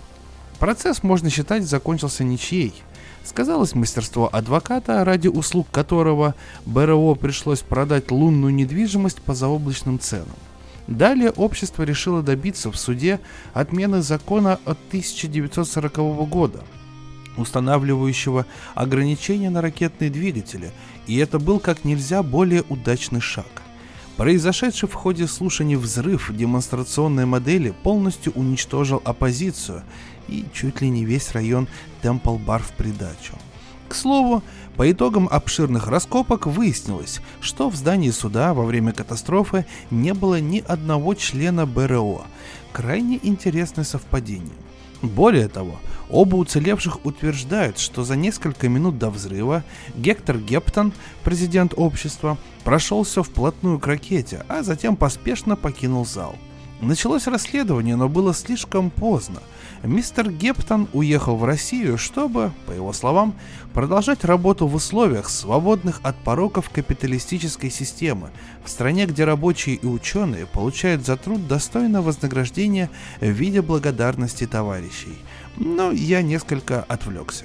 Процесс, 0.58 1.02
можно 1.02 1.30
считать, 1.30 1.64
закончился 1.64 2.24
ничьей– 2.24 2.74
сказалось 3.24 3.74
мастерство 3.74 4.28
адвоката, 4.32 5.04
ради 5.04 5.28
услуг 5.28 5.68
которого 5.70 6.34
БРО 6.66 7.14
пришлось 7.14 7.60
продать 7.60 8.10
лунную 8.10 8.54
недвижимость 8.54 9.22
по 9.22 9.34
заоблачным 9.34 9.98
ценам. 9.98 10.28
Далее 10.88 11.30
общество 11.30 11.84
решило 11.84 12.22
добиться 12.22 12.70
в 12.70 12.76
суде 12.76 13.20
отмены 13.54 14.02
закона 14.02 14.58
от 14.64 14.78
1940 14.88 15.96
года, 16.28 16.64
устанавливающего 17.36 18.46
ограничения 18.74 19.50
на 19.50 19.62
ракетные 19.62 20.10
двигатели, 20.10 20.70
и 21.06 21.16
это 21.16 21.38
был 21.38 21.58
как 21.58 21.84
нельзя 21.84 22.22
более 22.22 22.64
удачный 22.68 23.20
шаг. 23.20 23.62
Произошедший 24.16 24.88
в 24.88 24.94
ходе 24.94 25.26
слушаний 25.26 25.76
взрыв 25.76 26.30
демонстрационной 26.34 27.24
модели 27.24 27.74
полностью 27.82 28.32
уничтожил 28.34 29.00
оппозицию 29.04 29.82
и 30.28 30.44
чуть 30.52 30.80
ли 30.80 30.90
не 30.90 31.04
весь 31.04 31.32
район 31.32 31.66
Темпл-Бар 32.02 32.62
в 32.62 32.72
придачу. 32.72 33.34
К 33.88 33.94
слову, 33.94 34.42
по 34.76 34.90
итогам 34.90 35.28
обширных 35.30 35.86
раскопок 35.86 36.46
выяснилось, 36.46 37.20
что 37.40 37.68
в 37.68 37.76
здании 37.76 38.10
суда 38.10 38.54
во 38.54 38.64
время 38.64 38.92
катастрофы 38.92 39.66
не 39.90 40.14
было 40.14 40.40
ни 40.40 40.60
одного 40.60 41.14
члена 41.14 41.66
БРО. 41.66 42.22
Крайне 42.72 43.18
интересное 43.22 43.84
совпадение. 43.84 44.54
Более 45.02 45.48
того, 45.48 45.78
оба 46.12 46.36
уцелевших 46.36 47.04
утверждают, 47.04 47.78
что 47.78 48.04
за 48.04 48.14
несколько 48.14 48.68
минут 48.68 48.98
до 48.98 49.10
взрыва 49.10 49.64
Гектор 49.96 50.38
Гептон, 50.38 50.92
президент 51.24 51.72
общества, 51.76 52.38
прошелся 52.62 53.22
вплотную 53.22 53.80
к 53.80 53.86
ракете, 53.86 54.44
а 54.48 54.62
затем 54.62 54.94
поспешно 54.94 55.56
покинул 55.56 56.06
зал. 56.06 56.36
Началось 56.82 57.28
расследование, 57.28 57.94
но 57.94 58.08
было 58.08 58.34
слишком 58.34 58.90
поздно. 58.90 59.40
Мистер 59.84 60.30
Гептон 60.30 60.88
уехал 60.92 61.36
в 61.36 61.44
Россию, 61.44 61.96
чтобы, 61.96 62.52
по 62.66 62.72
его 62.72 62.92
словам, 62.92 63.34
продолжать 63.72 64.24
работу 64.24 64.66
в 64.66 64.74
условиях, 64.74 65.28
свободных 65.28 66.00
от 66.02 66.16
пороков 66.16 66.70
капиталистической 66.70 67.70
системы, 67.70 68.30
в 68.64 68.68
стране, 68.68 69.06
где 69.06 69.24
рабочие 69.24 69.76
и 69.76 69.86
ученые 69.86 70.46
получают 70.46 71.06
за 71.06 71.16
труд 71.16 71.46
достойное 71.46 72.00
вознаграждение 72.00 72.90
в 73.20 73.30
виде 73.30 73.62
благодарности 73.62 74.46
товарищей. 74.46 75.16
Но 75.56 75.92
я 75.92 76.22
несколько 76.22 76.82
отвлекся. 76.82 77.44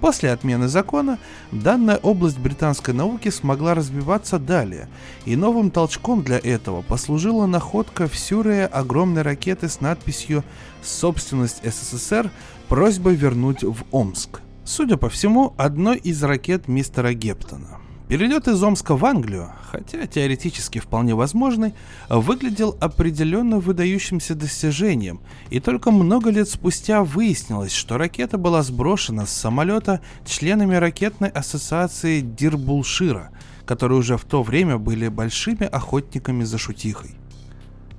После 0.00 0.30
отмены 0.30 0.68
закона 0.68 1.18
данная 1.50 1.96
область 1.96 2.38
британской 2.38 2.94
науки 2.94 3.30
смогла 3.30 3.74
развиваться 3.74 4.38
далее, 4.38 4.88
и 5.24 5.34
новым 5.34 5.70
толчком 5.70 6.22
для 6.22 6.38
этого 6.38 6.82
послужила 6.82 7.46
находка 7.46 8.06
в 8.06 8.16
Сюрее 8.16 8.66
огромной 8.66 9.22
ракеты 9.22 9.68
с 9.68 9.80
надписью 9.80 10.44
«Собственность 10.82 11.62
СССР. 11.64 12.30
Просьба 12.68 13.10
вернуть 13.10 13.64
в 13.64 13.84
Омск». 13.90 14.40
Судя 14.64 14.96
по 14.96 15.08
всему, 15.08 15.54
одной 15.56 15.96
из 15.96 16.22
ракет 16.22 16.68
мистера 16.68 17.12
Гептона– 17.14 17.80
Перелет 18.08 18.48
из 18.48 18.62
Омска 18.62 18.96
в 18.96 19.04
Англию, 19.04 19.52
хотя 19.70 20.06
теоретически 20.06 20.78
вполне 20.78 21.14
возможный, 21.14 21.74
выглядел 22.08 22.74
определенно 22.80 23.58
выдающимся 23.58 24.34
достижением, 24.34 25.20
и 25.50 25.60
только 25.60 25.90
много 25.90 26.30
лет 26.30 26.48
спустя 26.48 27.04
выяснилось, 27.04 27.74
что 27.74 27.98
ракета 27.98 28.38
была 28.38 28.62
сброшена 28.62 29.26
с 29.26 29.30
самолета 29.30 30.00
членами 30.24 30.76
ракетной 30.76 31.28
ассоциации 31.28 32.22
Дирбулшира, 32.22 33.30
которые 33.66 33.98
уже 33.98 34.16
в 34.16 34.24
то 34.24 34.42
время 34.42 34.78
были 34.78 35.08
большими 35.08 35.66
охотниками 35.66 36.44
за 36.44 36.56
шутихой. 36.56 37.10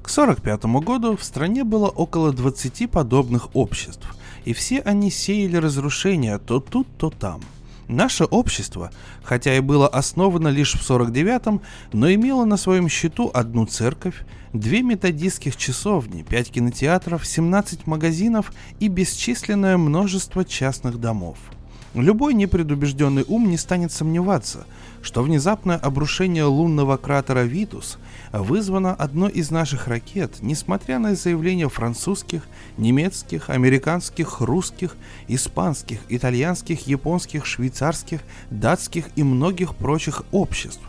К 0.02 0.10
1945 0.10 0.66
году 0.84 1.18
в 1.18 1.24
стране 1.24 1.64
было 1.64 1.88
около 1.88 2.34
20 2.34 2.90
подобных 2.90 3.56
обществ, 3.56 4.08
и 4.44 4.54
все 4.54 4.80
они 4.80 5.12
сеяли 5.12 5.58
разрушения 5.58 6.40
то 6.40 6.60
тут, 6.60 6.88
то 6.98 7.12
там– 7.12 7.42
Наше 7.90 8.26
общество, 8.26 8.92
хотя 9.24 9.58
и 9.58 9.62
было 9.62 9.88
основано 9.88 10.48
лишь 10.48 10.76
в 10.76 10.90
49-м, 10.90 11.62
но 11.92 12.14
имело 12.14 12.46
на 12.46 12.56
своем 12.56 12.88
счету 12.88 13.32
одну 13.34 13.66
церковь, 13.66 14.24
две 14.54 14.84
методистских 14.84 15.58
часовни, 15.58 16.22
пять 16.22 16.52
кинотеатров, 16.52 17.26
17 17.26 17.88
магазинов 17.88 18.54
и 18.80 18.90
бесчисленное 18.90 19.78
множество 19.78 20.46
частных 20.46 21.00
домов– 21.00 21.38
Любой 21.96 22.36
непредубежденный 22.36 23.26
ум 23.28 23.50
не 23.50 23.58
станет 23.58 23.92
сомневаться, 23.92 24.68
что 25.02 25.24
внезапное 25.24 25.76
обрушение 25.76 26.44
лунного 26.44 26.98
кратера 26.98 27.40
Витус 27.40 27.98
вызвано 28.32 28.94
одной 28.94 29.32
из 29.32 29.50
наших 29.50 29.88
ракет, 29.88 30.34
несмотря 30.42 31.00
на 31.00 31.16
заявления 31.16 31.68
французских, 31.68 32.44
немецких, 32.78 33.50
американских, 33.50 34.40
русских, 34.40 34.96
испанских, 35.28 36.00
итальянских, 36.10 36.86
японских, 36.86 37.48
швейцарских, 37.48 38.22
датских 38.52 39.06
и 39.16 39.24
многих 39.24 39.74
прочих 39.74 40.24
обществ, 40.32 40.84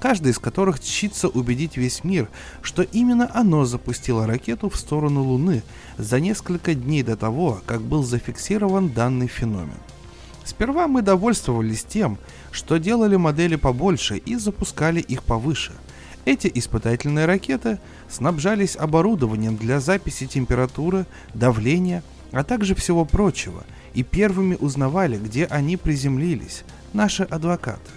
каждый 0.00 0.32
из 0.32 0.38
которых 0.38 0.80
чтится 0.80 1.28
убедить 1.28 1.76
весь 1.76 2.02
мир, 2.02 2.30
что 2.62 2.80
именно 2.80 3.30
оно 3.34 3.66
запустило 3.66 4.26
ракету 4.26 4.70
в 4.70 4.76
сторону 4.76 5.22
Луны 5.22 5.62
за 5.98 6.18
несколько 6.18 6.74
дней 6.74 7.02
до 7.02 7.14
того, 7.14 7.60
как 7.66 7.82
был 7.82 8.02
зафиксирован 8.02 8.88
данный 8.88 9.26
феномен. 9.26 9.76
Сперва 10.46 10.86
мы 10.86 11.02
довольствовались 11.02 11.82
тем, 11.82 12.18
что 12.52 12.78
делали 12.78 13.16
модели 13.16 13.56
побольше 13.56 14.16
и 14.16 14.36
запускали 14.36 15.00
их 15.00 15.24
повыше. 15.24 15.72
Эти 16.24 16.48
испытательные 16.54 17.26
ракеты 17.26 17.78
снабжались 18.08 18.76
оборудованием 18.76 19.56
для 19.56 19.80
записи 19.80 20.26
температуры, 20.26 21.04
давления, 21.34 22.04
а 22.30 22.44
также 22.44 22.76
всего 22.76 23.04
прочего, 23.04 23.64
и 23.92 24.04
первыми 24.04 24.56
узнавали, 24.60 25.18
где 25.18 25.46
они 25.46 25.76
приземлились, 25.76 26.62
наши 26.92 27.24
адвокаты. 27.24 27.90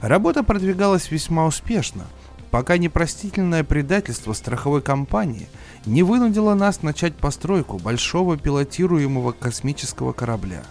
Работа 0.00 0.42
продвигалась 0.42 1.10
весьма 1.10 1.46
успешно, 1.46 2.04
пока 2.50 2.76
непростительное 2.76 3.64
предательство 3.64 4.34
страховой 4.34 4.82
компании 4.82 5.48
не 5.86 6.02
вынудило 6.02 6.52
нас 6.52 6.82
начать 6.82 7.14
постройку 7.14 7.78
большого 7.78 8.36
пилотируемого 8.36 9.32
космического 9.32 10.12
корабля. 10.12 10.62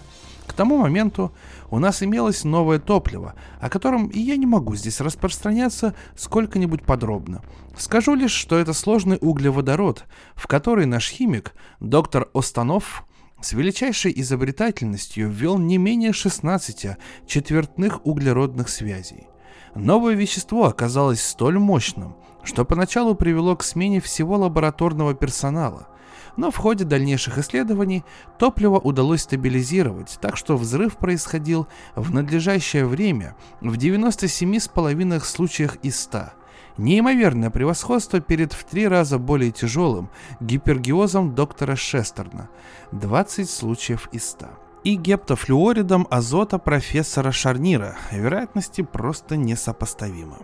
К 0.48 0.54
тому 0.54 0.78
моменту 0.78 1.34
у 1.70 1.80
нас 1.80 2.04
имелось 2.04 2.44
новое 2.44 2.80
топливо, 2.80 3.34
о 3.60 3.70
котором 3.70 4.08
и 4.08 4.20
я 4.20 4.38
не 4.38 4.46
могу 4.46 4.76
здесь 4.76 5.02
распространяться 5.02 5.96
сколько-нибудь 6.16 6.84
подробно. 6.84 7.42
Скажу 7.78 8.14
лишь, 8.14 8.32
что 8.32 8.58
это 8.58 8.74
сложный 8.74 9.18
углеводород, 9.20 10.06
в 10.36 10.48
который 10.48 10.86
наш 10.86 11.10
химик, 11.10 11.54
доктор 11.80 12.30
Останов, 12.34 13.06
с 13.42 13.52
величайшей 13.54 14.14
изобретательностью 14.16 15.30
ввел 15.30 15.58
не 15.58 15.78
менее 15.78 16.14
16 16.14 16.98
четвертных 17.28 18.06
углеродных 18.06 18.70
связей. 18.70 19.28
Новое 19.76 20.14
вещество 20.14 20.66
оказалось 20.66 21.22
столь 21.22 21.60
мощным, 21.60 22.16
что 22.44 22.64
поначалу 22.64 23.14
привело 23.14 23.56
к 23.58 23.64
смене 23.64 24.00
всего 24.00 24.38
лабораторного 24.38 25.14
персонала. 25.14 25.90
Но 26.38 26.52
в 26.52 26.58
ходе 26.58 26.84
дальнейших 26.84 27.38
исследований 27.38 28.04
топливо 28.38 28.78
удалось 28.78 29.22
стабилизировать, 29.22 30.18
так 30.22 30.38
что 30.38 30.58
взрыв 30.58 30.98
происходил 30.98 31.68
в 31.96 32.14
надлежащее 32.14 32.86
время 32.86 33.36
в 33.62 33.78
97,5 33.78 35.20
случаях 35.22 35.78
из 35.78 36.00
100. 36.02 36.30
Неимоверное 36.78 37.50
превосходство 37.50 38.20
перед 38.20 38.52
в 38.52 38.66
три 38.66 38.88
раза 38.88 39.18
более 39.18 39.52
тяжелым 39.52 40.10
гипергиозом 40.42 41.34
доктора 41.34 41.78
Шестерна– 41.78 42.50
20 42.92 43.50
случаев 43.50 44.10
из 44.12 44.30
100 44.32 44.48
и 44.84 44.96
гептофлюоридом 44.96 46.08
азота 46.12 46.60
профессора 46.60 47.32
Шарнира, 47.32 47.98
вероятности 48.12 48.82
просто 48.82 49.36
несопоставимы. 49.36 50.38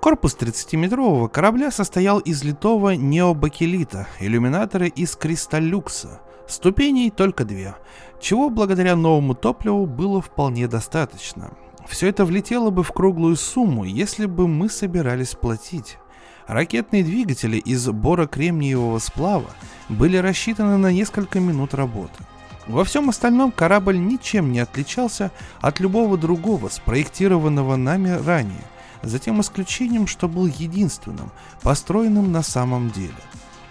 Корпус 0.00 0.36
30-метрового 0.38 1.28
корабля 1.28 1.70
состоял 1.70 2.18
из 2.20 2.42
литого 2.44 2.90
необакелита, 2.90 4.06
иллюминаторы 4.20 4.88
из 4.88 5.16
кристаллюкса, 5.16 6.20
ступеней 6.46 7.10
только 7.10 7.44
две, 7.44 7.74
чего 8.20 8.50
благодаря 8.50 8.96
новому 8.96 9.34
топливу 9.34 9.86
было 9.86 10.20
вполне 10.20 10.68
достаточно– 10.68 11.50
все 11.86 12.08
это 12.08 12.24
влетело 12.24 12.70
бы 12.70 12.82
в 12.82 12.92
круглую 12.92 13.36
сумму, 13.36 13.84
если 13.84 14.26
бы 14.26 14.48
мы 14.48 14.68
собирались 14.68 15.34
платить. 15.34 15.98
Ракетные 16.46 17.02
двигатели 17.02 17.58
из 17.58 17.88
бора-кремниевого 17.88 18.98
сплава 18.98 19.50
были 19.88 20.16
рассчитаны 20.16 20.76
на 20.76 20.92
несколько 20.92 21.40
минут 21.40 21.74
работы. 21.74 22.24
Во 22.66 22.84
всем 22.84 23.08
остальном 23.08 23.52
корабль 23.52 23.98
ничем 23.98 24.50
не 24.50 24.58
отличался 24.60 25.30
от 25.60 25.78
любого 25.80 26.18
другого, 26.18 26.68
спроектированного 26.68 27.76
нами 27.76 28.10
ранее, 28.10 28.64
за 29.02 29.18
тем 29.18 29.40
исключением, 29.40 30.06
что 30.06 30.28
был 30.28 30.46
единственным, 30.46 31.30
построенным 31.62 32.32
на 32.32 32.42
самом 32.42 32.90
деле. 32.90 33.14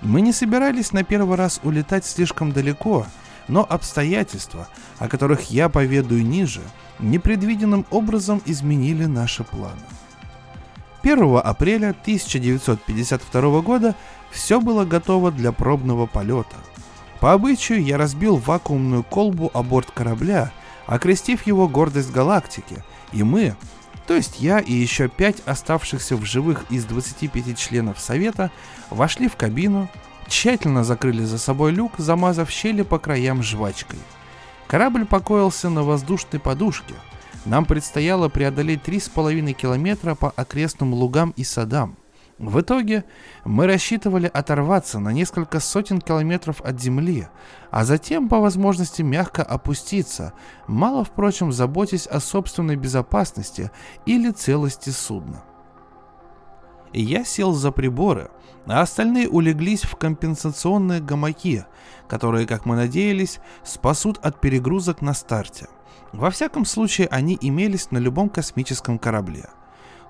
Мы 0.02 0.22
не 0.22 0.34
собирались 0.34 0.92
на 0.92 1.04
первый 1.04 1.38
раз 1.38 1.60
улетать 1.64 2.06
слишком 2.06 2.52
далеко, 2.52 3.06
но 3.48 3.66
обстоятельства, 3.68 4.68
о 5.00 5.08
которых 5.08 5.50
я 5.52 5.70
поведаю 5.70 6.26
ниже– 6.26 6.62
непредвиденным 7.00 7.86
образом 7.92 8.42
изменили 8.46 9.06
наши 9.06 9.44
планы. 9.44 9.82
1 11.04 11.38
апреля 11.44 11.90
1952 11.90 13.62
года 13.62 13.96
все 14.32 14.60
было 14.60 14.86
готово 14.86 15.32
для 15.32 15.52
пробного 15.52 16.08
полета. 16.08 16.56
По 17.20 17.34
обычаю 17.34 17.84
я 17.84 17.98
разбил 17.98 18.38
вакуумную 18.38 19.04
колбу 19.04 19.52
о 19.54 19.64
борт 19.64 19.92
корабля, 19.92 20.52
окрестив 20.88 21.46
его 21.46 21.68
гордость 21.68 22.12
галактики, 22.12 22.84
и 23.12 23.24
мы, 23.24 23.56
то 24.08 24.14
есть 24.16 24.40
я 24.40 24.60
и 24.60 24.74
еще 24.74 25.08
пять 25.08 25.42
оставшихся 25.46 26.16
в 26.16 26.26
живых 26.26 26.66
из 26.70 26.86
25 26.86 27.58
членов 27.58 28.00
Совета, 28.00 28.52
вошли 28.90 29.28
в 29.28 29.36
кабину, 29.36 29.90
тщательно 30.28 30.84
закрыли 30.84 31.24
за 31.24 31.38
собой 31.38 31.72
люк, 31.72 31.94
замазав 31.98 32.50
щели 32.50 32.82
по 32.84 33.00
краям 33.00 33.42
жвачкой– 33.44 34.00
Корабль 34.68 35.06
покоился 35.06 35.70
на 35.70 35.84
воздушной 35.84 36.40
подушке. 36.40 36.96
Нам 37.46 37.66
предстояло 37.66 38.30
преодолеть 38.30 38.82
3,5 38.84 39.54
километра 39.54 40.16
по 40.16 40.32
окрестным 40.32 40.94
лугам 40.94 41.34
и 41.38 41.44
садам. 41.44 41.96
В 42.38 42.60
итоге 42.60 43.06
мы 43.46 43.66
рассчитывали 43.66 44.28
оторваться 44.28 45.00
на 45.00 45.14
несколько 45.14 45.62
сотен 45.62 46.02
километров 46.02 46.60
от 46.62 46.82
земли, 46.82 47.30
а 47.72 47.86
затем 47.86 48.28
по 48.28 48.42
возможности 48.42 49.02
мягко 49.02 49.42
опуститься, 49.42 50.34
мало, 50.68 51.06
впрочем, 51.06 51.54
заботясь 51.54 52.08
о 52.08 52.20
собственной 52.20 52.76
безопасности 52.76 53.72
или 54.06 54.32
целости 54.32 54.90
судна. 54.90 55.46
Я 56.92 57.24
сел 57.24 57.54
за 57.54 57.72
приборы, 57.72 58.30
а 58.66 58.82
остальные 58.82 59.30
улеглись 59.30 59.84
в 59.84 59.96
компенсационные 59.96 61.00
гамаки, 61.00 61.66
которые, 62.10 62.48
как 62.48 62.66
мы 62.66 62.76
надеялись, 62.76 63.40
спасут 63.64 64.18
от 64.18 64.42
перегрузок 64.42 65.02
на 65.02 65.14
старте. 65.14 65.68
Во 66.12 66.30
всяком 66.32 66.66
случае, 66.66 67.08
они 67.08 67.38
имелись 67.40 67.92
на 67.92 67.98
любом 67.98 68.30
космическом 68.30 69.00
корабле. 69.00 69.46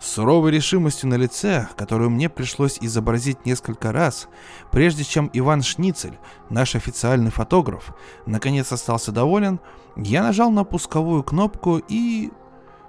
С 0.06 0.12
суровой 0.12 0.52
решимостью 0.52 1.10
на 1.10 1.16
лице, 1.16 1.68
которую 1.76 2.12
мне 2.12 2.30
пришлось 2.30 2.78
изобразить 2.80 3.44
несколько 3.44 3.92
раз, 3.92 4.28
прежде 4.72 5.04
чем 5.04 5.32
Иван 5.34 5.64
Шницель, 5.64 6.20
наш 6.52 6.76
официальный 6.76 7.32
фотограф, 7.32 7.92
наконец 8.28 8.72
остался 8.72 9.12
доволен, 9.12 9.60
я 9.96 10.22
нажал 10.22 10.52
на 10.52 10.64
пусковую 10.64 11.24
кнопку 11.24 11.82
и... 11.90 12.32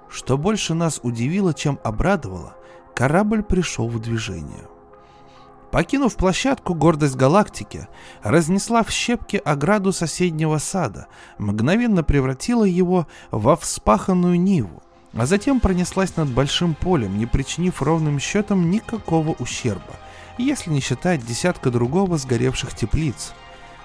Что 0.09 0.37
больше 0.37 0.75
нас 0.75 0.99
удивило, 1.01 1.55
чем 1.55 1.79
обрадовало, 1.83 2.55
корабль 2.95 3.41
пришел 3.41 3.89
в 3.89 3.99
движение. 3.99 4.67
Покинув 5.71 6.17
площадку, 6.17 6.75
гордость 6.75 7.15
галактики 7.15 7.87
разнесла 8.21 8.83
в 8.83 8.91
щепки 8.91 9.37
ограду 9.37 9.91
соседнего 9.91 10.59
сада, 10.59 11.07
мгновенно 11.39 12.03
превратила 12.03 12.63
его 12.63 13.07
во 13.31 13.55
вспаханную 13.55 14.39
ниву, 14.39 14.83
а 15.17 15.25
затем 15.25 15.59
пронеслась 15.59 16.15
над 16.15 16.29
большим 16.29 16.75
полем, 16.75 17.17
не 17.17 17.25
причинив 17.25 17.81
ровным 17.81 18.19
счетом 18.19 18.69
никакого 18.69 19.31
ущерба, 19.39 19.95
если 20.37 20.69
не 20.69 20.79
считать 20.79 21.25
десятка 21.25 21.71
другого 21.71 22.17
сгоревших 22.17 22.75
теплиц. 22.75 23.33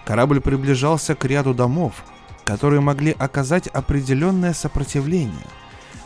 Корабль 0.05 0.41
приближался 0.41 1.15
к 1.15 1.25
ряду 1.25 1.55
домов, 1.55 2.05
которые 2.45 2.83
могли 2.83 3.13
оказать 3.19 3.67
определенное 3.67 4.53
сопротивление. 4.53 5.47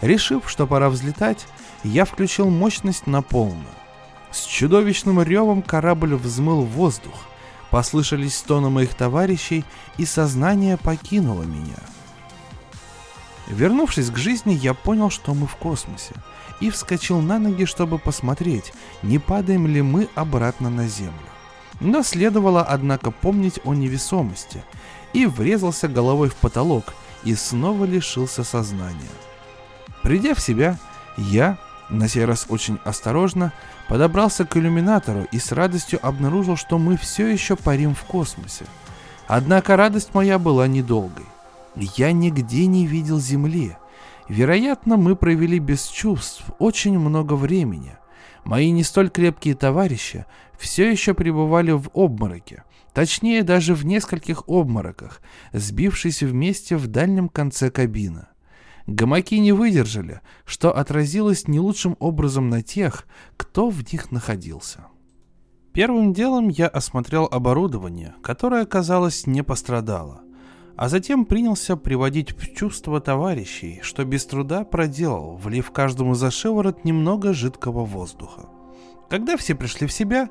Решив, 0.01 0.49
что 0.49 0.67
пора 0.67 0.91
взлетать, 0.91 1.47
я 1.83 2.05
включил 2.05 2.49
мощность 2.49 3.09
на 3.09 3.21
полную. 3.21 3.67
С 4.31 4.45
чудовищным 4.45 5.23
ревом 5.23 5.63
корабль 5.63 6.15
взмыл 6.15 6.63
в 6.63 6.71
воздух. 6.71 7.15
Послышались 7.71 8.37
стоны 8.37 8.71
моих 8.71 8.95
товарищей, 8.95 9.65
и 9.99 10.05
сознание 10.05 10.77
покинуло 10.77 11.43
меня. 11.43 11.79
Вернувшись 13.49 14.11
к 14.11 14.17
жизни, 14.17 14.55
я 14.55 14.75
понял, 14.75 15.11
что 15.11 15.33
мы 15.35 15.47
в 15.47 15.57
космосе, 15.57 16.15
и 16.61 16.71
вскочил 16.71 17.21
на 17.21 17.39
ноги, 17.39 17.65
чтобы 17.65 17.99
посмотреть, 17.99 18.73
не 19.03 19.19
падаем 19.19 19.67
ли 19.67 19.83
мы 19.83 20.09
обратно 20.15 20.69
на 20.69 20.89
Землю. 20.89 21.15
Но 21.81 22.03
следовало, 22.03 22.63
однако, 22.63 23.11
помнить 23.11 23.61
о 23.65 23.75
невесомости, 23.75 24.65
и 25.13 25.27
врезался 25.27 25.89
головой 25.89 26.29
в 26.29 26.37
потолок, 26.37 26.95
и 27.23 27.35
снова 27.35 27.85
лишился 27.85 28.43
сознания. 28.45 29.11
Придя 30.03 30.35
в 30.35 30.41
себя, 30.41 30.79
я, 31.17 31.59
на 31.89 32.09
сей 32.09 32.25
раз 32.25 32.47
очень 32.49 32.79
осторожно, 32.85 33.53
подобрался 33.89 34.45
к 34.45 34.57
иллюминатору 34.57 35.27
и 35.31 35.39
с 35.39 35.53
радостью 35.53 36.05
обнаружил, 36.05 36.57
что 36.57 36.79
мы 36.79 36.97
все 36.97 37.29
еще 37.29 37.57
парим 37.57 37.95
в 37.95 38.03
космосе. 38.05 38.65
Однако 39.29 39.77
радость 39.77 40.15
моя 40.15 40.39
была 40.39 40.67
недолгой. 40.67 41.27
Я 41.77 42.13
нигде 42.13 42.67
не 42.67 42.87
видел 42.87 43.21
Земли. 43.21 43.77
Вероятно, 44.29 44.97
мы 44.97 45.15
провели 45.15 45.59
без 45.59 45.87
чувств 45.87 46.45
очень 46.59 46.99
много 46.99 47.35
времени. 47.35 47.97
Мои 48.45 48.71
не 48.71 48.83
столь 48.83 49.11
крепкие 49.11 49.55
товарищи 49.55 50.25
все 50.59 50.91
еще 50.91 51.15
пребывали 51.15 51.73
в 51.73 51.91
обмороке, 51.95 52.65
точнее 52.95 53.43
даже 53.43 53.75
в 53.75 53.85
нескольких 53.85 54.49
обмороках, 54.49 55.21
сбившись 55.53 56.23
вместе 56.23 56.77
в 56.77 56.87
дальнем 56.87 57.29
конце 57.29 57.71
кабины. 57.71 58.27
Гамаки 58.87 59.39
не 59.39 59.53
выдержали, 59.53 60.21
что 60.45 60.75
отразилось 60.75 61.49
не 61.49 61.59
лучшим 61.59 61.97
образом 61.99 62.49
на 62.49 62.63
тех, 62.63 63.07
кто 63.37 63.69
в 63.69 63.93
них 63.93 64.13
находился. 64.13 64.87
Первым 65.73 66.15
делом 66.15 66.49
я 66.49 66.69
осмотрел 66.69 67.29
оборудование, 67.31 68.15
которое, 68.23 68.65
казалось, 68.65 69.27
не 69.27 69.43
пострадало, 69.43 70.23
а 70.77 70.89
затем 70.89 71.25
принялся 71.25 71.77
приводить 71.77 72.37
в 72.37 72.55
чувство 72.55 73.01
товарищей, 73.01 73.81
что 73.83 74.05
без 74.05 74.27
труда 74.27 74.65
проделал, 74.65 75.37
влив 75.37 75.71
каждому 75.71 76.15
за 76.15 76.31
шиворот 76.31 76.85
немного 76.85 77.33
жидкого 77.33 77.85
воздуха. 77.85 78.49
Когда 79.09 79.37
все 79.37 79.55
пришли 79.55 79.87
в 79.87 79.93
себя, 79.93 80.29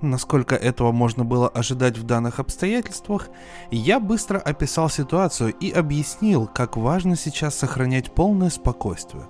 насколько 0.00 0.54
этого 0.54 0.92
можно 0.92 1.24
было 1.24 1.48
ожидать 1.48 1.98
в 1.98 2.04
данных 2.04 2.38
обстоятельствах, 2.38 3.30
я 3.70 4.00
быстро 4.00 4.38
описал 4.38 4.88
ситуацию 4.88 5.54
и 5.54 5.70
объяснил, 5.70 6.46
как 6.46 6.76
важно 6.76 7.16
сейчас 7.16 7.56
сохранять 7.56 8.12
полное 8.12 8.50
спокойствие. 8.50 9.26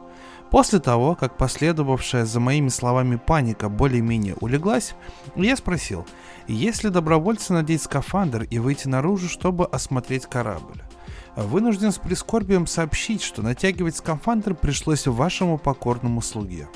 После 0.51 0.81
того, 0.81 1.15
как 1.15 1.37
последовавшая 1.37 2.25
за 2.25 2.41
моими 2.41 2.69
словами 2.69 3.17
паника 3.17 3.69
более-менее 3.69 4.35
улеглась, 4.41 4.95
я 5.37 5.57
спросил, 5.57 6.07
есть 6.55 6.83
ли 6.83 6.91
добровольцы 6.91 7.53
надеть 7.53 7.83
скафандр 7.83 8.43
и 8.45 8.59
выйти 8.59 8.89
наружу, 8.89 9.29
чтобы 9.29 9.67
осмотреть 9.67 10.27
корабль. 10.27 10.83
Вынужден 11.37 11.93
с 11.93 11.99
прискорбием 11.99 12.67
сообщить, 12.67 13.23
что 13.23 13.43
натягивать 13.43 13.97
скафандр 13.97 14.55
пришлось 14.55 15.07
вашему 15.07 15.59
покорному 15.59 16.21
слуге. 16.21 16.69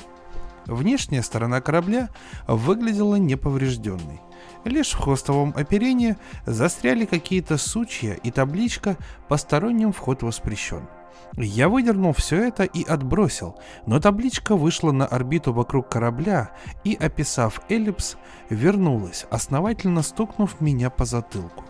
Внешняя 0.65 1.21
сторона 1.21 1.59
корабля 1.59 2.09
выглядела 2.47 3.15
неповрежденной. 3.15 4.21
Лишь 4.63 4.91
в 4.91 4.99
хвостовом 4.99 5.53
оперении 5.57 6.15
застряли 6.45 7.03
какие-то 7.05 7.57
сучья 7.57 8.13
и 8.13 8.31
табличка 8.31 8.95
«Посторонним 9.27 9.91
вход 9.91 10.23
воспрещен». 10.23 10.87
Я 11.35 11.69
выдернул 11.69 12.13
все 12.13 12.43
это 12.47 12.63
и 12.63 12.83
отбросил, 12.83 13.57
но 13.85 13.99
табличка 13.99 14.55
вышла 14.55 14.91
на 14.91 15.05
орбиту 15.05 15.53
вокруг 15.53 15.89
корабля 15.89 16.51
и, 16.83 16.95
описав 16.95 17.61
эллипс, 17.69 18.17
вернулась, 18.49 19.25
основательно 19.31 20.03
стукнув 20.03 20.61
меня 20.61 20.89
по 20.89 21.05
затылку. 21.05 21.63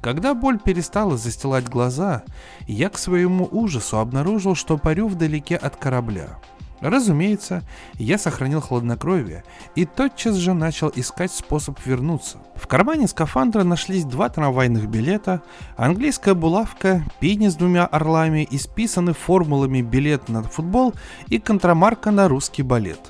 Когда 0.00 0.34
боль 0.34 0.58
перестала 0.58 1.16
застилать 1.16 1.68
глаза, 1.68 2.22
я 2.66 2.90
к 2.90 2.98
своему 2.98 3.48
ужасу 3.50 3.98
обнаружил, 3.98 4.54
что 4.54 4.76
парю 4.76 5.08
вдалеке 5.08 5.56
от 5.56 5.76
корабля– 5.76 6.38
Разумеется, 6.80 7.62
я 7.94 8.18
сохранил 8.18 8.60
хладнокровие 8.60 9.44
и 9.74 9.84
тотчас 9.84 10.34
же 10.36 10.52
начал 10.54 10.92
искать 10.94 11.32
способ 11.32 11.78
вернуться. 11.84 12.38
В 12.56 12.66
кармане 12.66 13.08
скафандра 13.08 13.64
нашлись 13.64 14.04
два 14.04 14.28
трамвайных 14.28 14.86
билета, 14.86 15.42
английская 15.76 16.34
булавка, 16.34 17.04
пени 17.20 17.48
с 17.48 17.54
двумя 17.54 17.86
орлами, 17.86 18.46
исписаны 18.50 19.12
формулами 19.12 19.82
билет 19.82 20.28
на 20.28 20.42
футбол 20.42 20.94
и 21.28 21.38
контрамарка 21.38 22.10
на 22.10 22.28
русский 22.28 22.62
балет. 22.62 23.00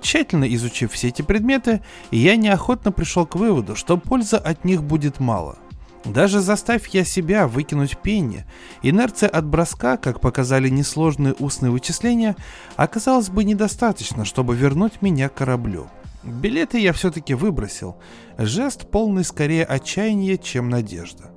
Тщательно 0.00 0.44
изучив 0.54 0.92
все 0.92 1.08
эти 1.08 1.22
предметы, 1.22 1.82
я 2.10 2.36
неохотно 2.36 2.92
пришел 2.92 3.26
к 3.26 3.34
выводу, 3.34 3.74
что 3.74 3.96
пользы 3.96 4.36
от 4.36 4.64
них 4.64 4.82
будет 4.82 5.20
мало– 5.20 5.58
даже 6.08 6.40
заставь 6.40 6.88
я 6.88 7.04
себя 7.04 7.46
выкинуть 7.46 7.98
пенни, 7.98 8.46
инерция 8.82 9.28
от 9.28 9.46
броска, 9.46 9.96
как 9.98 10.20
показали 10.20 10.68
несложные 10.68 11.34
устные 11.34 11.70
вычисления, 11.70 12.34
оказалась 12.76 13.28
бы 13.28 13.44
недостаточно, 13.44 14.24
чтобы 14.24 14.56
вернуть 14.56 15.02
меня 15.02 15.28
к 15.28 15.34
кораблю. 15.34 15.88
Билеты 16.22 16.78
я 16.78 16.92
все-таки 16.92 17.34
выбросил. 17.34 17.96
Жест 18.38 18.90
полный 18.90 19.24
скорее 19.24 19.64
отчаяния, 19.64 20.38
чем 20.38 20.70
надежда. 20.70 21.30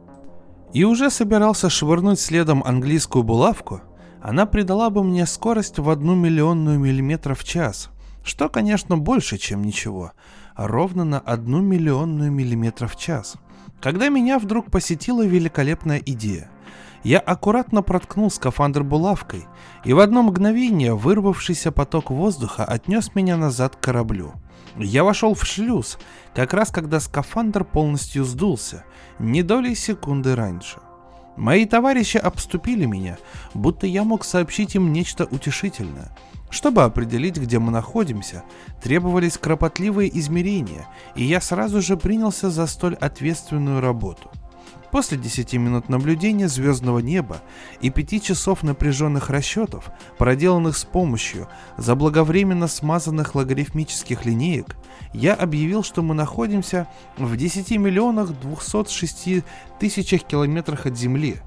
И 0.74 0.86
уже 0.86 1.10
собирался 1.10 1.70
швырнуть 1.70 2.20
следом 2.20 2.64
английскую 2.64 3.24
булавку, 3.24 3.82
она 4.22 4.46
придала 4.46 4.90
бы 4.90 5.04
мне 5.04 5.26
скорость 5.26 5.80
в 5.80 5.90
одну 5.90 6.16
миллионную 6.16 6.80
миллиметра 6.80 7.34
в 7.34 7.44
час, 7.44 7.90
что, 8.24 8.48
конечно, 8.48 8.98
больше, 8.98 9.38
чем 9.38 9.64
ничего, 9.64 10.14
ровно 10.56 11.04
на 11.04 11.20
одну 11.20 11.60
миллионную 11.60 12.32
миллиметра 12.32 12.88
в 12.88 12.96
час– 12.96 13.36
когда 13.82 14.10
меня 14.10 14.40
вдруг 14.40 14.70
посетила 14.70 15.26
великолепная 15.26 16.02
идея. 16.06 16.50
Я 17.04 17.18
аккуратно 17.18 17.82
проткнул 17.82 18.30
скафандр 18.30 18.84
булавкой, 18.84 19.46
и 19.84 19.92
в 19.92 20.00
одно 20.00 20.22
мгновение 20.22 20.94
вырвавшийся 20.94 21.72
поток 21.72 22.12
воздуха 22.12 22.64
отнес 22.64 23.16
меня 23.16 23.38
назад 23.38 23.76
к 23.76 23.80
кораблю. 23.80 24.34
Я 24.78 25.04
вошел 25.04 25.34
в 25.34 25.44
шлюз, 25.44 25.98
как 26.36 26.54
раз 26.54 26.70
когда 26.70 27.00
скафандр 27.00 27.66
полностью 27.66 28.24
сдулся, 28.24 28.86
не 29.18 29.42
долей 29.42 29.74
секунды 29.74 30.36
раньше. 30.36 30.78
Мои 31.36 31.66
товарищи 31.66 32.18
обступили 32.18 32.86
меня, 32.86 33.18
будто 33.56 33.88
я 33.88 34.04
мог 34.04 34.24
сообщить 34.24 34.76
им 34.76 34.94
нечто 34.94 35.26
утешительное– 35.26 36.16
чтобы 36.52 36.84
определить, 36.84 37.38
где 37.38 37.58
мы 37.58 37.72
находимся, 37.72 38.44
требовались 38.84 39.38
кропотливые 39.38 40.16
измерения, 40.20 40.88
и 41.16 41.24
я 41.24 41.42
сразу 41.42 41.82
же 41.82 41.98
принялся 41.98 42.52
за 42.52 42.68
столь 42.68 42.96
ответственную 42.96 43.82
работу. 43.82 44.30
После 44.92 45.18
10 45.18 45.54
минут 45.54 45.88
наблюдения 45.88 46.50
звездного 46.50 47.00
неба 47.00 47.42
и 47.80 47.90
5 47.90 48.22
часов 48.22 48.62
напряженных 48.62 49.30
расчетов, 49.30 49.90
проделанных 50.18 50.76
с 50.76 50.84
помощью 50.84 51.48
заблаговременно 51.78 52.68
смазанных 52.68 53.34
логарифмических 53.34 54.26
линеек, 54.26 54.76
я 55.14 55.34
объявил, 55.34 55.84
что 55.84 56.02
мы 56.02 56.14
находимся 56.14 56.88
в 57.18 57.38
10 57.38 57.72
миллионах 57.78 58.38
206 58.42 59.46
тысячах 59.80 60.24
километрах 60.24 60.86
от 60.86 60.98
Земли, 60.98 61.38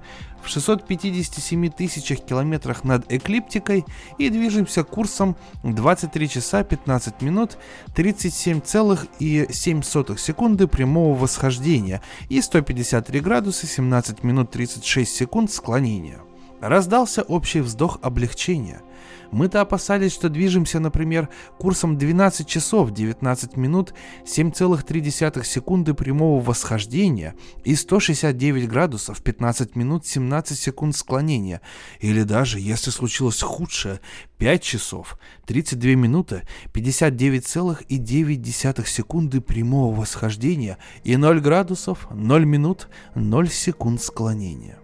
в 0.45 0.49
657 0.49 1.71
тысячах 1.71 2.21
километрах 2.21 2.85
над 2.85 3.11
эклиптикой 3.11 3.85
и 4.19 4.29
движемся 4.29 4.85
курсом 4.85 5.37
23 5.63 6.29
часа 6.29 6.63
15 6.63 7.23
минут 7.23 7.57
37,7 7.95 10.19
секунды 10.19 10.69
прямого 10.69 11.19
восхождения 11.19 12.03
и 12.29 12.41
153 12.41 13.21
градуса 13.21 13.67
17 13.67 14.23
минут 14.23 14.51
36 14.51 15.15
секунд 15.15 15.51
склонения. 15.51 16.21
Раздался 16.61 17.23
общий 17.23 17.61
вздох 17.61 17.99
облегчения– 18.03 18.83
мы-то 19.31 19.61
опасались, 19.61 20.13
что 20.13 20.29
движемся, 20.29 20.81
например, 20.81 21.29
курсом 21.59 21.97
12 21.99 22.47
часов 22.47 22.93
19 22.93 23.57
минут 23.57 23.95
7,3 24.25 25.45
секунды 25.45 25.95
прямого 25.95 26.43
восхождения 26.43 27.35
и 27.65 27.75
169 27.75 28.69
градусов 28.69 29.23
15 29.23 29.77
минут 29.77 30.07
17 30.07 30.59
секунд 30.59 30.97
склонения. 30.97 31.61
Или 32.01 32.23
даже, 32.23 32.61
если 32.61 32.91
случилось 32.91 33.43
худшее, 33.43 34.01
5 34.39 34.63
часов 34.63 35.19
32 35.47 35.93
минуты 35.93 36.43
59,9 36.73 38.87
секунды 38.87 39.41
прямого 39.41 39.95
восхождения 39.95 40.79
и 41.03 41.17
0 41.17 41.41
градусов 41.41 42.07
0 42.11 42.45
минут 42.45 42.89
0 43.15 43.49
секунд 43.49 44.03
склонения. 44.03 44.84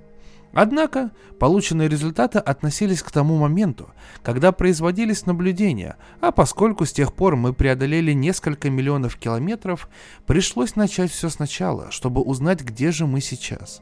Однако 0.53 1.13
полученные 1.39 1.89
результаты 1.89 2.39
относились 2.39 3.03
к 3.03 3.11
тому 3.11 3.39
моменту, 3.39 3.91
когда 4.23 4.51
производились 4.51 5.27
наблюдения, 5.27 5.97
а 6.21 6.33
поскольку 6.33 6.87
с 6.87 6.93
тех 6.93 7.13
пор 7.13 7.37
мы 7.37 7.53
преодолели 7.53 8.13
несколько 8.13 8.69
миллионов 8.69 9.17
километров, 9.17 9.89
пришлось 10.27 10.75
начать 10.75 11.13
все 11.13 11.29
сначала, 11.29 11.91
чтобы 11.91 12.21
узнать, 12.23 12.63
где 12.63 12.91
же 12.91 13.07
мы 13.07 13.21
сейчас. 13.21 13.81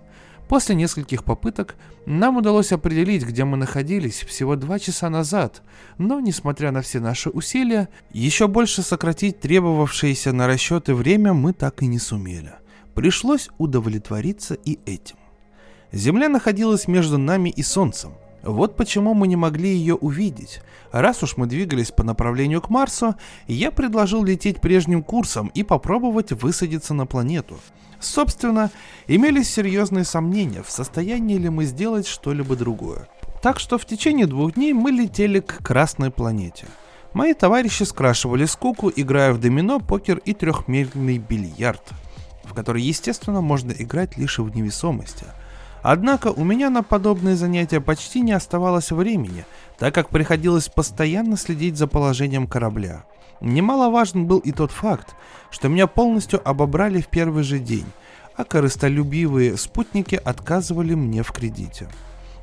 После 0.49 0.75
нескольких 0.75 1.25
попыток 1.25 1.77
нам 2.07 2.39
удалось 2.39 2.73
определить, 2.73 3.23
где 3.23 3.45
мы 3.45 3.59
находились 3.59 4.23
всего 4.23 4.57
два 4.57 4.79
часа 4.79 5.11
назад, 5.11 5.63
но, 5.99 6.21
несмотря 6.21 6.71
на 6.71 6.81
все 6.81 7.01
наши 7.01 7.29
усилия, 7.29 7.91
еще 8.13 8.49
больше 8.49 8.83
сократить 8.83 9.41
требовавшееся 9.41 10.33
на 10.33 10.47
расчеты 10.47 10.95
время 10.95 11.35
мы 11.35 11.53
так 11.53 11.83
и 11.83 11.87
не 11.87 11.99
сумели. 11.99 12.53
Пришлось 12.95 13.51
удовлетвориться 13.59 14.55
и 14.55 14.79
этим. 14.87 15.17
Земля 15.93 16.29
находилась 16.29 16.87
между 16.87 17.17
нами 17.17 17.49
и 17.49 17.63
Солнцем. 17.63 18.13
Вот 18.43 18.77
почему 18.77 19.15
мы 19.15 19.27
не 19.27 19.37
могли 19.37 19.75
ее 19.75 19.95
увидеть. 19.95 20.61
Раз 20.93 21.23
уж 21.23 21.37
мы 21.37 21.47
двигались 21.47 21.91
по 21.91 22.05
направлению 22.05 22.61
к 22.61 22.71
Марсу, 22.71 23.15
я 23.47 23.71
предложил 23.71 24.23
лететь 24.23 24.61
прежним 24.61 25.03
курсом 25.03 25.49
и 25.55 25.63
попробовать 25.63 26.33
высадиться 26.33 26.95
на 26.95 27.07
планету. 27.07 27.59
Собственно, 28.01 28.71
имелись 29.07 29.51
серьезные 29.51 30.05
сомнения, 30.05 30.63
в 30.63 30.71
состоянии 30.71 31.37
ли 31.37 31.49
мы 31.49 31.65
сделать 31.65 32.07
что-либо 32.07 32.55
другое. 32.55 33.09
Так 33.43 33.59
что 33.59 33.77
в 33.77 33.87
течение 33.87 34.27
двух 34.27 34.55
дней 34.55 34.73
мы 34.73 34.91
летели 34.91 35.41
к 35.41 35.59
Красной 35.65 36.11
планете. 36.11 36.67
Мои 37.13 37.35
товарищи 37.35 37.83
скрашивали 37.83 38.45
скуку, 38.45 38.93
играя 38.95 39.33
в 39.33 39.41
домино, 39.41 39.81
покер 39.81 40.19
и 40.19 40.33
трехмерный 40.33 41.19
бильярд, 41.19 41.83
в 42.45 42.55
который, 42.55 42.83
естественно, 42.83 43.41
можно 43.41 43.73
играть 43.73 44.17
лишь 44.17 44.39
в 44.39 44.55
невесомости– 44.55 45.25
Однако 45.83 46.29
у 46.29 46.45
меня 46.45 46.71
на 46.71 46.83
подобные 46.83 47.37
занятия 47.37 47.81
почти 47.81 48.21
не 48.21 48.33
оставалось 48.33 48.91
времени, 48.91 49.45
так 49.79 49.95
как 49.95 50.09
приходилось 50.09 50.69
постоянно 50.69 51.37
следить 51.37 51.77
за 51.77 51.87
положением 51.87 52.47
корабля. 52.47 53.05
Немаловажен 53.41 54.27
был 54.27 54.39
и 54.39 54.51
тот 54.51 54.73
факт, 54.73 55.15
что 55.51 55.69
меня 55.69 55.87
полностью 55.87 56.47
обобрали 56.47 57.01
в 57.01 57.07
первый 57.07 57.45
же 57.45 57.59
день, 57.59 57.87
а 58.37 58.45
корыстолюбивые 58.45 59.57
спутники 59.57 60.17
отказывали 60.17 60.95
мне 60.95 61.23
в 61.23 61.31
кредите. 61.31 61.89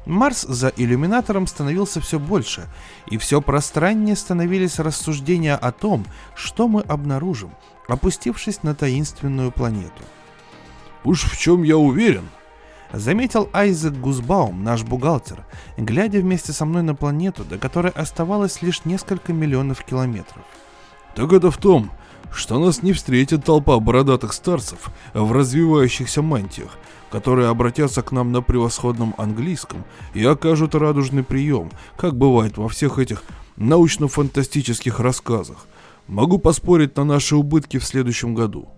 Марс 0.06 0.44
за 0.44 0.72
иллюминатором 0.76 1.48
становился 1.48 2.00
все 2.00 2.20
больше, 2.20 2.68
и 3.10 3.18
все 3.18 3.42
пространнее 3.42 4.16
становились 4.16 4.80
рассуждения 4.80 5.56
о 5.56 5.72
том, 5.72 6.06
что 6.36 6.68
мы 6.68 6.82
обнаружим, 6.82 7.52
опустившись 7.88 8.62
на 8.64 8.76
таинственную 8.76 9.52
планету. 9.52 10.04
«Уж 11.04 11.24
в 11.24 11.38
чем 11.38 11.64
я 11.64 11.78
уверен», 11.78 12.30
Заметил 12.94 13.50
Айзек 13.52 13.94
Гузбаум, 13.94 14.64
наш 14.64 14.84
бухгалтер, 14.84 15.46
глядя 15.78 16.20
вместе 16.20 16.54
со 16.54 16.66
мной 16.66 16.84
на 16.84 16.96
планету, 16.96 17.44
до 17.44 17.58
которой 17.58 17.92
оставалось 17.92 18.62
лишь 18.62 18.86
несколько 18.86 19.34
миллионов 19.34 19.84
километров. 19.84 20.44
Так 21.16 21.34
это 21.34 21.52
в 21.52 21.58
том, 21.58 21.92
что 22.32 22.60
нас 22.60 22.84
не 22.84 22.94
встретит 22.94 23.46
толпа 23.46 23.80
бородатых 23.80 24.34
старцев 24.34 24.90
в 25.14 25.32
развивающихся 25.32 26.22
мантиях, 26.22 26.78
которые 27.10 27.50
обратятся 27.50 28.02
к 28.02 28.12
нам 28.12 28.32
на 28.32 28.42
превосходном 28.42 29.16
английском 29.18 29.86
и 30.14 30.24
окажут 30.26 30.76
радужный 30.76 31.24
прием, 31.24 31.72
как 31.98 32.18
бывает 32.18 32.58
во 32.58 32.68
всех 32.68 33.00
этих 33.00 33.24
научно-фантастических 33.56 35.00
рассказах. 35.00 35.66
Могу 36.08 36.38
поспорить 36.38 36.96
на 36.98 37.04
наши 37.04 37.36
убытки 37.36 37.78
в 37.78 37.86
следующем 37.86 38.36
году. 38.36 38.70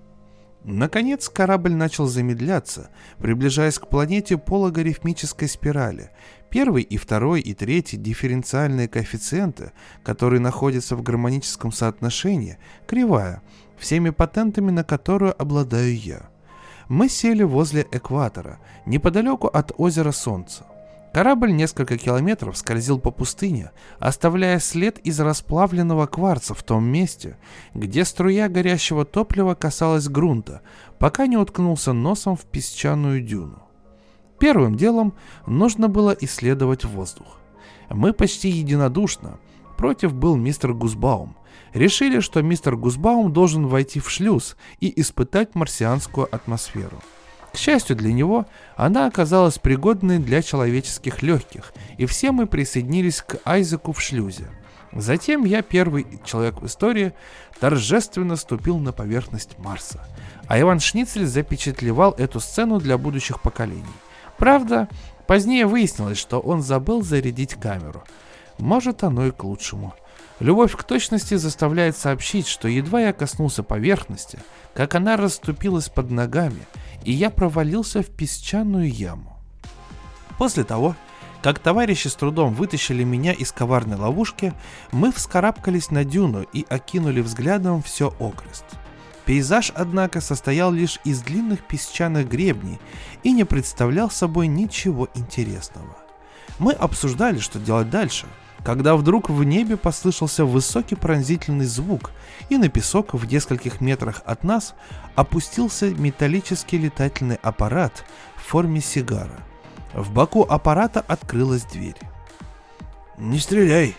Наконец 0.64 1.30
корабль 1.30 1.74
начал 1.74 2.08
замедляться, 2.08 2.90
приближаясь 3.20 3.80
к 3.80 3.88
планете 3.88 4.38
пологарифмической 4.38 5.48
спирали. 5.48 6.12
Первый 6.50 6.84
и 6.84 6.98
второй 6.98 7.42
и 7.42 7.54
третий 7.54 7.98
дифференциальные 7.98 8.88
коэффициенты, 8.88 9.72
которые 10.04 10.40
находятся 10.40 10.96
в 10.96 11.04
гармоническом 11.04 11.72
соотношении, 11.72 12.58
кривая, 12.86 13.42
всеми 13.78 14.10
патентами 14.10 14.72
на 14.72 14.84
которую 14.84 15.40
обладаю 15.40 15.96
я. 15.96 16.30
Мы 16.90 17.10
сели 17.10 17.44
возле 17.44 17.86
экватора, 17.92 18.60
неподалеку 18.86 19.48
от 19.48 19.72
озера 19.78 20.12
Солнца. 20.12 20.66
Корабль 21.14 21.52
несколько 21.52 21.98
километров 21.98 22.58
скользил 22.58 23.00
по 23.00 23.12
пустыне, 23.12 23.72
оставляя 24.00 24.60
след 24.60 25.00
из 25.00 25.20
расплавленного 25.20 26.06
кварца 26.06 26.54
в 26.54 26.62
том 26.62 26.84
месте, 26.84 27.38
где 27.74 28.06
струя 28.06 28.50
горящего 28.50 29.04
топлива 29.04 29.56
касалась 29.56 30.10
грунта, 30.10 30.62
пока 31.00 31.26
не 31.26 31.38
уткнулся 31.38 31.94
носом 31.94 32.36
в 32.36 32.46
песчаную 32.46 33.22
дюну. 33.22 33.64
Первым 34.40 34.76
делом 34.76 35.16
нужно 35.48 35.88
было 35.88 36.12
исследовать 36.12 36.86
воздух. 36.86 37.40
Мы 37.90 38.14
почти 38.14 38.50
единодушно, 38.50 39.40
против 39.76 40.14
был 40.14 40.36
мистер 40.36 40.74
Гузбаум, 40.74 41.36
решили, 41.74 42.20
что 42.20 42.44
мистер 42.44 42.76
Гузбаум 42.76 43.34
должен 43.34 43.66
войти 43.66 44.00
в 44.00 44.10
шлюз 44.12 44.56
и 44.80 45.02
испытать 45.02 45.56
марсианскую 45.56 46.28
атмосферу– 46.34 47.02
к 47.54 47.58
счастью 47.58 47.96
для 47.96 48.14
него, 48.14 48.46
она 48.76 49.08
оказалась 49.08 49.58
пригодной 49.58 50.20
для 50.20 50.42
человеческих 50.42 51.22
легких, 51.22 51.74
и 51.98 52.06
все 52.06 52.32
мы 52.32 52.46
присоединились 52.46 53.22
к 53.22 53.40
Айзеку 53.46 53.94
в 53.94 54.02
шлюзе. 54.02 54.48
Затем 54.94 55.44
я, 55.44 55.62
первый 55.62 56.08
человек 56.24 56.62
в 56.62 56.66
истории, 56.66 57.14
торжественно 57.60 58.36
ступил 58.36 58.78
на 58.80 58.94
поверхность 58.94 59.58
Марса, 59.60 60.06
а 60.48 60.60
Иван 60.60 60.80
Шницель 60.80 61.26
запечатлевал 61.26 62.14
эту 62.14 62.40
сцену 62.40 62.80
для 62.80 62.98
будущих 62.98 63.42
поколений. 63.42 63.84
Правда, 64.38 64.88
позднее 65.26 65.66
выяснилось, 65.66 66.18
что 66.18 66.40
он 66.40 66.62
забыл 66.62 67.02
зарядить 67.02 67.56
камеру. 67.56 68.04
Может, 68.58 69.04
оно 69.04 69.28
и 69.28 69.32
к 69.32 69.44
лучшему. 69.44 69.94
Любовь 70.40 70.76
к 70.76 70.84
точности 70.84 71.36
заставляет 71.36 71.98
сообщить, 71.98 72.48
что 72.48 72.68
едва 72.68 73.02
я 73.02 73.14
коснулся 73.14 73.64
поверхности, 73.64 74.40
как 74.74 74.96
она 74.96 75.18
расступилась 75.18 75.90
под 75.90 76.12
ногами– 76.12 76.62
и 77.08 77.14
я 77.14 77.30
провалился 77.30 78.04
в 78.04 78.08
песчаную 78.08 78.92
яму. 78.92 79.38
После 80.38 80.66
того, 80.66 80.94
как 81.42 81.58
товарищи 81.60 82.10
с 82.10 82.16
трудом 82.16 82.54
вытащили 82.54 83.06
меня 83.06 83.32
из 83.32 83.54
коварной 83.54 83.96
ловушки, 83.96 84.54
мы 84.92 85.14
вскарабкались 85.14 85.90
на 85.90 86.04
дюну 86.04 86.46
и 86.52 86.66
окинули 86.68 87.22
взглядом 87.22 87.82
все 87.82 88.14
окрест. 88.20 88.66
Пейзаж, 89.24 89.72
однако, 89.74 90.20
состоял 90.20 90.70
лишь 90.72 91.00
из 91.06 91.22
длинных 91.22 91.66
песчаных 91.66 92.28
гребней 92.28 92.78
и 93.24 93.32
не 93.32 93.46
представлял 93.46 94.10
собой 94.10 94.48
ничего 94.48 95.08
интересного. 95.16 95.98
Мы 96.60 96.74
обсуждали, 96.74 97.40
что 97.40 97.58
делать 97.58 97.90
дальше– 97.90 98.26
когда 98.68 98.98
вдруг 98.98 99.30
в 99.30 99.46
небе 99.46 99.78
послышался 99.78 100.44
высокий 100.44 100.96
пронзительный 100.96 101.64
звук, 101.64 102.12
и 102.50 102.58
на 102.58 102.68
песок 102.68 103.14
в 103.14 103.26
нескольких 103.26 103.80
метрах 103.80 104.22
от 104.26 104.44
нас 104.44 104.76
опустился 105.16 105.90
металлический 105.92 106.78
летательный 106.78 107.38
аппарат 107.42 108.04
в 108.36 108.42
форме 108.42 108.82
сигара. 108.82 109.40
В 109.94 110.12
боку 110.12 110.42
аппарата 110.44 111.00
открылась 111.00 111.64
дверь. 111.64 111.96
«Не 113.18 113.40
стреляй, 113.40 113.96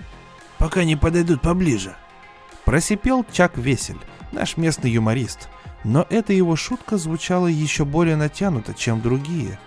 пока 0.59 0.85
не 0.85 0.97
подойдут 0.97 1.41
поближе»,— 1.41 1.97
просипел 2.67 3.25
Чак 3.33 3.57
Весель, 3.57 3.97
наш 4.33 4.59
местный 4.59 4.91
юморист. 4.91 5.49
Но 5.83 6.07
эта 6.11 6.35
его 6.35 6.57
шутка 6.57 6.99
звучала 6.99 7.47
еще 7.47 7.87
более 7.87 8.17
натянуто, 8.17 8.75
чем 8.75 9.01
другие. 9.01 9.59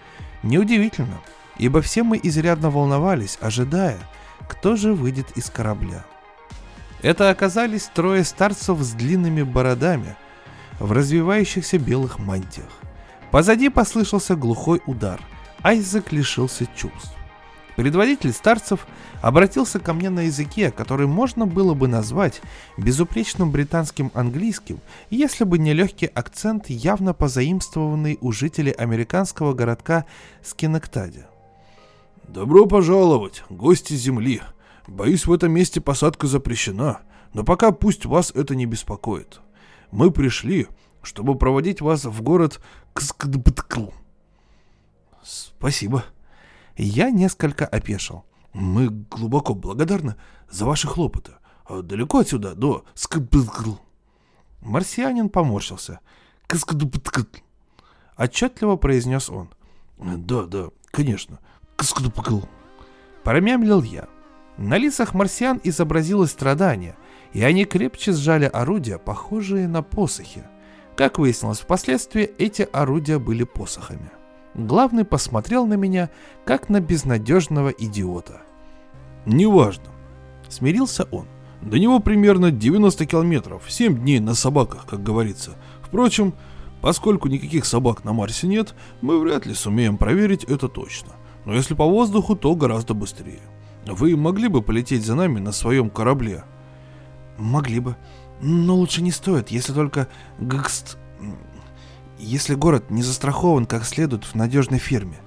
Неудивительно, 0.43 1.21
ибо 1.57 1.81
все 1.81 2.03
мы 2.03 2.19
изрядно 2.21 2.69
волновались, 2.69 3.39
ожидая, 3.41 3.97
кто 4.47 4.75
же 4.75 4.93
выйдет 4.93 5.37
из 5.37 5.49
корабля. 5.49 6.05
Это 7.01 7.29
оказались 7.29 7.89
трое 7.93 8.23
старцев 8.23 8.79
с 8.79 8.91
длинными 8.91 9.41
бородами 9.41 10.15
в 10.79 10.91
развивающихся 10.91 11.77
белых 11.77 12.19
мантиях. 12.19 12.69
Позади 13.31 13.69
послышался 13.69 14.35
глухой 14.35 14.81
удар. 14.85 15.21
Айзек 15.63 16.11
лишился 16.11 16.67
чувств. 16.75 17.15
Предводитель 17.75 18.33
старцев 18.33 18.85
обратился 19.21 19.79
ко 19.79 19.93
мне 19.93 20.09
на 20.09 20.21
языке, 20.21 20.71
который 20.71 21.07
можно 21.07 21.47
было 21.47 21.73
бы 21.73 21.87
назвать 21.87 22.41
безупречным 22.77 23.51
британским 23.51 24.11
английским, 24.13 24.79
если 25.09 25.45
бы 25.45 25.57
не 25.57 25.73
легкий 25.73 26.07
акцент, 26.07 26.69
явно 26.69 27.13
позаимствованный 27.13 28.17
у 28.21 28.31
жителей 28.31 28.71
американского 28.71 29.53
городка 29.53 30.05
Скинектаде. 30.43 31.25
«Добро 32.31 32.65
пожаловать, 32.65 33.43
гости 33.49 33.91
Земли. 33.91 34.41
Боюсь, 34.87 35.25
в 35.25 35.33
этом 35.33 35.51
месте 35.51 35.81
посадка 35.81 36.27
запрещена, 36.27 37.01
но 37.33 37.43
пока 37.43 37.73
пусть 37.73 38.05
вас 38.05 38.31
это 38.31 38.55
не 38.55 38.65
беспокоит. 38.65 39.41
Мы 39.91 40.11
пришли, 40.11 40.69
чтобы 41.01 41.37
проводить 41.37 41.81
вас 41.81 42.05
в 42.05 42.21
город 42.21 42.61
Кскдбткл». 42.93 43.87
«Спасибо». 45.21 46.05
Я 46.77 47.09
несколько 47.09 47.65
опешил. 47.65 48.23
«Мы 48.53 48.87
глубоко 48.87 49.53
благодарны 49.53 50.15
за 50.49 50.65
ваши 50.65 50.87
хлопоты. 50.87 51.33
А 51.65 51.81
далеко 51.81 52.19
отсюда, 52.19 52.55
до 52.55 52.85
Скдбткл?» 52.93 53.73
Марсианин 54.61 55.27
поморщился. 55.27 55.99
«Кскдбткл». 56.47 57.23
Отчетливо 58.15 58.77
произнес 58.77 59.29
он. 59.29 59.49
«Да, 59.97 60.45
да, 60.45 60.69
конечно. 60.91 61.39
Промямлил 63.23 63.81
я. 63.81 64.07
На 64.57 64.77
лицах 64.77 65.13
марсиан 65.13 65.59
изобразилось 65.63 66.31
страдание, 66.31 66.95
и 67.33 67.43
они 67.43 67.65
крепче 67.65 68.11
сжали 68.11 68.45
орудия, 68.45 68.97
похожие 68.97 69.67
на 69.67 69.81
посохи. 69.81 70.43
Как 70.95 71.17
выяснилось 71.17 71.59
впоследствии, 71.59 72.23
эти 72.37 72.67
орудия 72.71 73.17
были 73.17 73.43
посохами. 73.43 74.11
Главный 74.53 75.05
посмотрел 75.05 75.65
на 75.65 75.75
меня, 75.75 76.09
как 76.45 76.69
на 76.69 76.81
безнадежного 76.81 77.69
идиота. 77.69 78.41
«Неважно»,— 79.25 79.85
смирился 80.49 81.07
он. 81.11 81.25
«До 81.61 81.79
него 81.79 81.99
примерно 81.99 82.51
90 82.51 83.05
километров, 83.05 83.63
7 83.67 83.97
дней 83.97 84.19
на 84.19 84.33
собаках, 84.33 84.85
как 84.85 85.01
говорится. 85.03 85.51
Впрочем, 85.81 86.33
поскольку 86.81 87.29
никаких 87.29 87.65
собак 87.65 88.03
на 88.03 88.13
Марсе 88.13 88.47
нет, 88.47 88.75
мы 89.01 89.19
вряд 89.19 89.45
ли 89.45 89.53
сумеем 89.53 89.97
проверить 89.97 90.43
это 90.43 90.67
точно. 90.67 91.13
Но 91.45 91.53
если 91.53 91.73
по 91.73 91.85
воздуху, 91.85 92.35
то 92.35 92.55
гораздо 92.55 92.93
быстрее. 92.93 93.41
Вы 93.85 94.15
могли 94.15 94.47
бы 94.47 94.61
полететь 94.61 95.05
за 95.05 95.15
нами 95.15 95.39
на 95.39 95.51
своем 95.51 95.89
корабле? 95.89 96.43
Могли 97.37 97.79
бы. 97.79 97.95
Но 98.41 98.75
лучше 98.75 99.01
не 99.01 99.11
стоит, 99.11 99.49
если 99.49 99.73
только 99.73 100.07
гкст... 100.39 100.97
Если 102.19 102.53
город 102.53 102.91
не 102.91 103.01
застрахован 103.01 103.65
как 103.65 103.83
следует 103.83 104.25
в 104.25 104.35
надежной 104.35 104.77
фирме. 104.77 105.17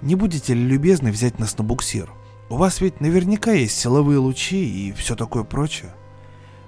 Не 0.00 0.14
будете 0.14 0.54
ли 0.54 0.62
любезны 0.62 1.10
взять 1.10 1.38
нас 1.38 1.58
на 1.58 1.64
буксир? 1.64 2.10
У 2.48 2.56
вас 2.56 2.80
ведь 2.80 3.00
наверняка 3.00 3.52
есть 3.52 3.78
силовые 3.78 4.18
лучи 4.18 4.88
и 4.88 4.92
все 4.92 5.14
такое 5.14 5.44
прочее. 5.44 5.94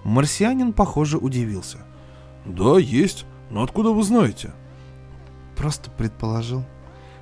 Марсианин, 0.05 0.75
похоже, 0.75 1.17
удивился. 1.17 1.79
Да, 2.45 2.79
есть. 2.79 3.25
Но 3.51 3.63
откуда 3.63 3.91
вы 3.91 4.03
знаете? 4.03 4.53
Просто 5.57 5.91
предположил. 5.91 6.65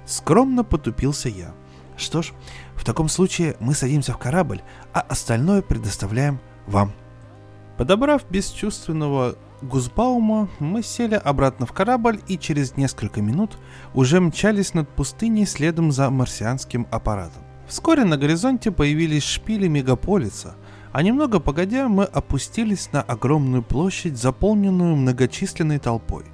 Скромно 0.04 0.64
потупился 0.64 1.28
я. 1.28 1.54
Что 2.00 2.22
ж, 2.22 2.32
в 2.74 2.84
таком 2.84 3.08
случае 3.08 3.56
мы 3.60 3.74
садимся 3.74 4.12
в 4.12 4.18
корабль, 4.18 4.62
а 4.92 5.00
остальное 5.00 5.60
предоставляем 5.60 6.40
вам. 6.66 6.92
Подобрав 7.76 8.22
бесчувственного 8.30 9.36
Гузбаума, 9.62 10.48
мы 10.58 10.82
сели 10.82 11.14
обратно 11.14 11.66
в 11.66 11.72
корабль 11.72 12.20
и 12.26 12.38
через 12.38 12.76
несколько 12.76 13.20
минут 13.20 13.58
уже 13.94 14.20
мчались 14.20 14.72
над 14.72 14.88
пустыней 14.88 15.46
следом 15.46 15.92
за 15.92 16.08
марсианским 16.08 16.86
аппаратом. 16.90 17.42
Вскоре 17.66 18.04
на 18.04 18.16
горизонте 18.16 18.70
появились 18.70 19.22
шпили 19.22 19.68
мегаполиса, 19.68 20.54
а 20.92 21.02
немного 21.02 21.38
погодя 21.38 21.88
мы 21.88 22.04
опустились 22.04 22.90
на 22.92 23.02
огромную 23.02 23.62
площадь, 23.62 24.16
заполненную 24.16 24.96
многочисленной 24.96 25.78
толпой. 25.78 26.24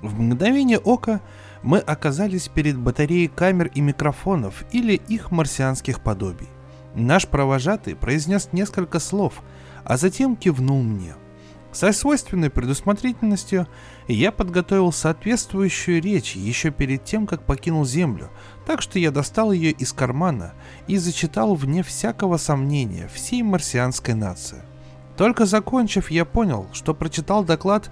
В 0.00 0.18
мгновение 0.20 0.78
ока 0.78 1.20
мы 1.62 1.78
оказались 1.78 2.48
перед 2.48 2.78
батареей 2.78 3.28
камер 3.28 3.70
и 3.74 3.80
микрофонов 3.80 4.64
или 4.72 4.94
их 4.94 5.30
марсианских 5.30 6.00
подобий. 6.00 6.48
Наш 6.94 7.26
провожатый 7.26 7.94
произнес 7.94 8.50
несколько 8.52 8.98
слов, 8.98 9.42
а 9.84 9.96
затем 9.96 10.36
кивнул 10.36 10.82
мне. 10.82 11.14
Со 11.70 11.92
свойственной 11.92 12.50
предусмотрительностью 12.50 13.68
я 14.08 14.32
подготовил 14.32 14.90
соответствующую 14.90 16.00
речь 16.00 16.34
еще 16.34 16.70
перед 16.70 17.04
тем, 17.04 17.26
как 17.26 17.44
покинул 17.44 17.84
Землю, 17.84 18.30
так 18.66 18.80
что 18.80 18.98
я 18.98 19.10
достал 19.10 19.52
ее 19.52 19.70
из 19.72 19.92
кармана 19.92 20.54
и 20.86 20.96
зачитал 20.96 21.54
вне 21.54 21.82
всякого 21.82 22.38
сомнения 22.38 23.08
всей 23.12 23.42
марсианской 23.42 24.14
нации. 24.14 24.62
Только 25.16 25.46
закончив, 25.46 26.10
я 26.10 26.24
понял, 26.24 26.68
что 26.72 26.94
прочитал 26.94 27.44
доклад 27.44 27.90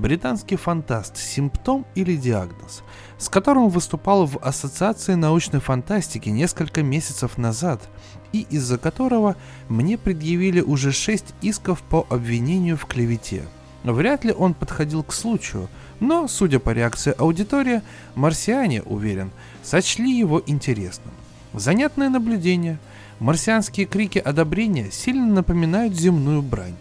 британский 0.00 0.56
фантаст 0.56 1.16
«Симптом 1.16 1.84
или 1.94 2.16
диагноз», 2.16 2.82
с 3.18 3.28
которым 3.28 3.68
выступал 3.68 4.26
в 4.26 4.38
Ассоциации 4.38 5.14
научной 5.14 5.60
фантастики 5.60 6.28
несколько 6.28 6.82
месяцев 6.82 7.38
назад– 7.38 7.88
и 8.32 8.46
из-за 8.50 8.78
которого 8.78 9.36
мне 9.68 9.96
предъявили 9.96 10.60
уже 10.60 10.92
шесть 10.92 11.34
исков 11.40 11.82
по 11.82 12.06
обвинению 12.10 12.76
в 12.76 12.86
клевете. 12.86 13.42
Вряд 13.84 14.24
ли 14.24 14.32
он 14.32 14.54
подходил 14.54 15.02
к 15.02 15.12
случаю, 15.12 15.68
но, 16.00 16.28
судя 16.28 16.58
по 16.58 16.70
реакции 16.70 17.14
аудитории, 17.16 17.82
марсиане, 18.14 18.82
уверен, 18.82 19.30
сочли 19.62 20.16
его 20.16 20.42
интересным. 20.46 21.14
Занятное 21.54 22.08
наблюдение. 22.08 22.78
Марсианские 23.18 23.86
крики 23.86 24.18
одобрения 24.18 24.90
сильно 24.90 25.26
напоминают 25.26 25.94
земную 25.94 26.42
брань. 26.42 26.76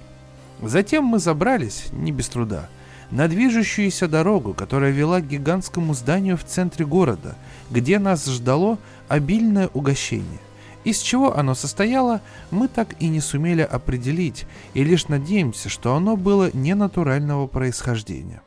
Затем 0.61 1.03
мы 1.05 1.19
забрались, 1.19 1.85
не 1.91 2.11
без 2.11 2.27
труда, 2.29 2.67
на 3.11 3.27
движущуюся 3.27 4.07
дорогу, 4.07 4.53
которая 4.53 4.91
вела 4.91 5.21
к 5.21 5.27
гигантскому 5.27 5.93
зданию 5.93 6.37
в 6.37 6.43
центре 6.43 6.85
города, 6.85 7.35
где 7.69 7.99
нас 7.99 8.25
ждало 8.25 8.77
обильное 9.07 9.69
угощение. 9.73 10.39
Из 10.83 10.99
чего 10.99 11.37
оно 11.37 11.53
состояло, 11.53 12.21
мы 12.49 12.67
так 12.67 12.95
и 13.01 13.07
не 13.09 13.19
сумели 13.19 13.61
определить, 13.61 14.45
и 14.73 14.83
лишь 14.83 15.07
надеемся, 15.07 15.69
что 15.69 15.95
оно 15.95 16.15
было 16.15 16.49
ненатурального 16.53 17.47
происхождения. 17.47 18.41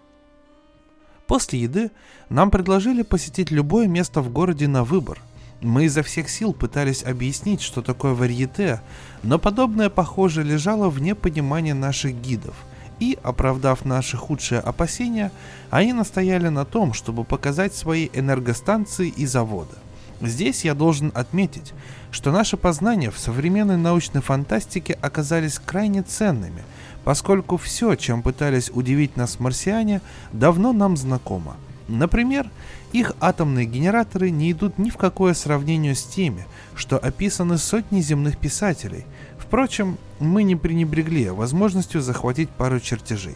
После 1.27 1.61
еды 1.61 1.91
нам 2.29 2.51
предложили 2.51 3.03
посетить 3.03 3.51
любое 3.51 3.87
место 3.87 4.21
в 4.21 4.31
городе 4.33 4.69
на 4.69 4.85
выбор. 4.85 5.21
Мы 5.61 5.85
изо 5.85 6.03
всех 6.03 6.31
сил 6.31 6.55
пытались 6.55 7.05
объяснить, 7.05 7.61
что 7.61 7.83
такое 7.83 8.15
варьете, 8.15 8.81
но 9.23 9.39
подобное, 9.39 9.91
похоже, 9.91 10.43
лежало 10.43 10.89
вне 10.89 11.15
понимания 11.15 11.75
наших 11.75 12.15
гидов. 12.15 12.57
И, 13.01 13.19
оправдав 13.23 13.85
наши 13.85 14.17
худшие 14.17 14.61
опасения, 14.61 15.33
они 15.71 15.93
настояли 15.93 16.49
на 16.49 16.65
том, 16.65 16.93
чтобы 16.93 17.25
показать 17.25 17.75
свои 17.75 18.09
энергостанции 18.13 19.09
и 19.09 19.27
заводы. 19.27 19.75
Здесь 20.21 20.65
я 20.67 20.75
должен 20.75 21.11
отметить, 21.15 21.73
что 22.11 22.31
наши 22.31 22.59
познания 22.59 23.11
в 23.11 23.19
современной 23.19 23.79
научной 23.79 24.21
фантастике 24.21 24.99
оказались 25.01 25.59
крайне 25.59 26.03
ценными, 26.03 26.63
поскольку 27.05 27.57
все, 27.57 27.95
чем 27.95 28.23
пытались 28.23 28.71
удивить 28.71 29.17
нас 29.17 29.41
марсиане, 29.41 30.03
давно 30.33 30.75
нам 30.75 30.99
знакомо. 30.99 31.57
Например, 31.89 32.49
их 32.93 33.13
атомные 33.19 33.67
генераторы 33.67 34.31
не 34.31 34.53
идут 34.53 34.79
ни 34.79 34.91
в 34.91 34.97
какое 34.97 35.35
сравнение 35.35 35.95
с 35.95 36.05
теми, 36.05 36.47
что 36.77 36.99
описаны 36.99 37.59
сотни 37.59 38.01
земных 38.01 38.37
писателей. 38.37 39.07
Впрочем, 39.51 39.99
мы 40.21 40.45
не 40.45 40.55
пренебрегли 40.55 41.29
возможностью 41.29 42.01
захватить 42.03 42.51
пару 42.51 42.79
чертежей. 42.79 43.35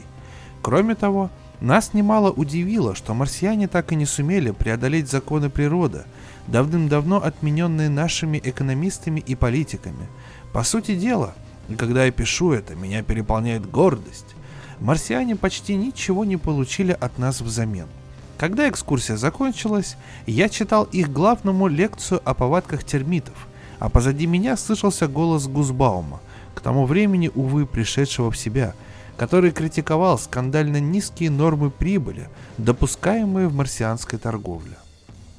Кроме 0.62 0.94
того, 0.94 1.28
нас 1.60 1.92
немало 1.92 2.30
удивило, 2.30 2.94
что 2.94 3.14
марсиане 3.14 3.66
так 3.66 3.90
и 3.90 3.96
не 3.96 4.06
сумели 4.06 4.52
преодолеть 4.52 5.10
законы 5.10 5.50
природы– 5.50 6.04
давным-давно 6.46 7.16
отмененные 7.20 7.88
нашими 7.88 8.40
экономистами 8.44 9.18
и 9.18 9.34
политиками. 9.34 10.06
По 10.52 10.62
сути 10.62 10.94
дела, 10.94 11.34
когда 11.76 12.04
я 12.04 12.12
пишу 12.12 12.52
это, 12.52 12.76
меня 12.76 13.02
переполняет 13.02 13.68
гордость. 13.68 14.36
Марсиане 14.78 15.34
почти 15.34 15.74
ничего 15.74 16.24
не 16.24 16.36
получили 16.36 16.92
от 16.92 17.18
нас 17.18 17.40
взамен. 17.40 17.88
Когда 18.38 18.68
экскурсия 18.68 19.16
закончилась, 19.16 19.96
я 20.26 20.48
читал 20.48 20.84
их 20.84 21.12
главному 21.12 21.66
лекцию 21.66 22.20
о 22.24 22.34
повадках 22.34 22.84
термитов, 22.84 23.48
а 23.84 23.90
позади 23.90 24.26
меня 24.26 24.56
слышался 24.56 25.08
голос 25.08 25.46
Гузбаума, 25.46 26.22
к 26.54 26.62
тому 26.62 26.86
времени, 26.86 27.30
увы, 27.34 27.66
пришедшего 27.66 28.30
в 28.30 28.36
себя, 28.38 28.72
который 29.18 29.50
критиковал 29.50 30.18
скандально 30.18 30.80
низкие 30.80 31.28
нормы 31.28 31.70
прибыли, 31.70 32.30
допускаемые 32.56 33.46
в 33.48 33.54
марсианской 33.54 34.18
торговле. 34.18 34.78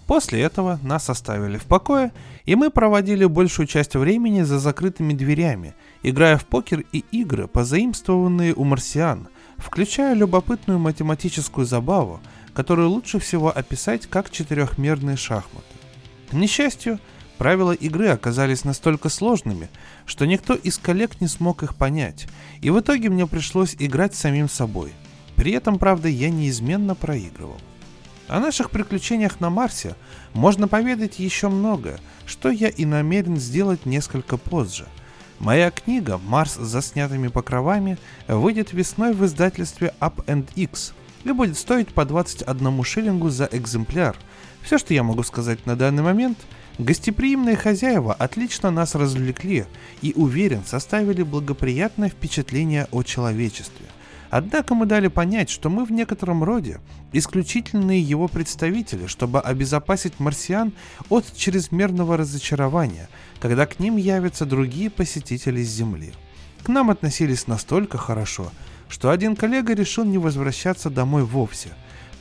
После 0.05 0.43
этого 0.43 0.79
нас 0.83 1.09
оставили 1.09 1.57
в 1.57 1.63
покое, 1.63 2.11
и 2.45 2.53
мы 2.53 2.69
проводили 2.69 3.25
большую 3.25 3.65
часть 3.65 3.95
времени 3.95 4.43
за 4.43 4.59
закрытыми 4.59 5.13
дверями, 5.13 5.73
играя 6.03 6.37
в 6.37 6.45
покер 6.45 6.85
и 6.91 7.03
игры, 7.11 7.47
позаимствованные 7.47 8.53
у 8.53 8.63
марсиан, 8.63 9.27
включая 9.57 10.13
любопытную 10.13 10.77
математическую 10.77 11.65
забаву, 11.65 12.19
которую 12.53 12.89
лучше 12.89 13.17
всего 13.17 13.49
описать 13.49 14.05
как 14.05 14.29
четырехмерные 14.29 15.17
шахматы. 15.17 15.65
К 16.29 16.33
несчастью, 16.33 16.99
правила 17.37 17.71
игры 17.71 18.07
оказались 18.07 18.63
настолько 18.63 19.09
сложными, 19.09 19.69
что 20.05 20.25
никто 20.25 20.53
из 20.53 20.77
коллег 20.77 21.21
не 21.21 21.27
смог 21.27 21.63
их 21.63 21.75
понять, 21.75 22.27
и 22.61 22.69
в 22.69 22.79
итоге 22.79 23.09
мне 23.09 23.27
пришлось 23.27 23.75
играть 23.79 24.15
самим 24.15 24.49
собой. 24.49 24.93
При 25.35 25.51
этом, 25.51 25.79
правда, 25.79 26.07
я 26.07 26.29
неизменно 26.29 26.95
проигрывал. 26.95 27.57
О 28.27 28.39
наших 28.39 28.71
приключениях 28.71 29.39
на 29.39 29.49
Марсе 29.49 29.95
можно 30.33 30.67
поведать 30.67 31.19
еще 31.19 31.47
много, 31.49 31.99
что 32.25 32.49
я 32.49 32.69
и 32.69 32.85
намерен 32.85 33.37
сделать 33.37 33.85
несколько 33.85 34.37
позже. 34.37 34.87
Моя 35.39 35.69
книга 35.69 36.17
«Марс 36.17 36.53
с 36.53 36.65
заснятыми 36.65 37.27
покровами» 37.27 37.97
выйдет 38.27 38.73
весной 38.73 39.13
в 39.13 39.23
издательстве 39.25 39.93
Up 39.99 40.25
and 40.25 40.47
X 40.55 40.93
и 41.23 41.31
будет 41.33 41.57
стоить 41.57 41.89
по 41.89 42.05
21 42.05 42.83
шиллингу 42.83 43.29
за 43.29 43.47
экземпляр. 43.51 44.15
Все, 44.63 44.77
что 44.77 44.93
я 44.93 45.03
могу 45.03 45.21
сказать 45.23 45.65
на 45.65 45.75
данный 45.75 46.01
момент, 46.01 46.37
гостеприимные 46.77 47.55
хозяева 47.55 48.13
отлично 48.13 48.71
нас 48.71 48.95
развлекли 48.95 49.65
и, 50.01 50.13
уверен, 50.15 50.63
составили 50.65 51.23
благоприятное 51.23 52.09
впечатление 52.09 52.87
о 52.91 53.03
человечестве. 53.03 53.85
Однако 54.29 54.75
мы 54.75 54.85
дали 54.85 55.07
понять, 55.07 55.49
что 55.49 55.69
мы 55.69 55.85
в 55.85 55.91
некотором 55.91 56.43
роде 56.43 56.81
исключительные 57.13 58.01
его 58.01 58.27
представители, 58.27 59.07
чтобы 59.07 59.39
обезопасить 59.39 60.19
марсиан 60.19 60.73
от 61.09 61.33
чрезмерного 61.35 62.17
разочарования, 62.17 63.07
когда 63.39 63.65
к 63.65 63.79
ним 63.79 63.95
явятся 63.95 64.45
другие 64.45 64.89
посетители 64.89 65.63
с 65.63 65.69
Земли. 65.69 66.11
К 66.63 66.67
нам 66.67 66.89
относились 66.89 67.47
настолько 67.47 67.97
хорошо, 67.97 68.51
что 68.89 69.09
один 69.09 69.35
коллега 69.35 69.73
решил 69.73 70.03
не 70.03 70.17
возвращаться 70.17 70.89
домой 70.89 71.23
вовсе, 71.23 71.69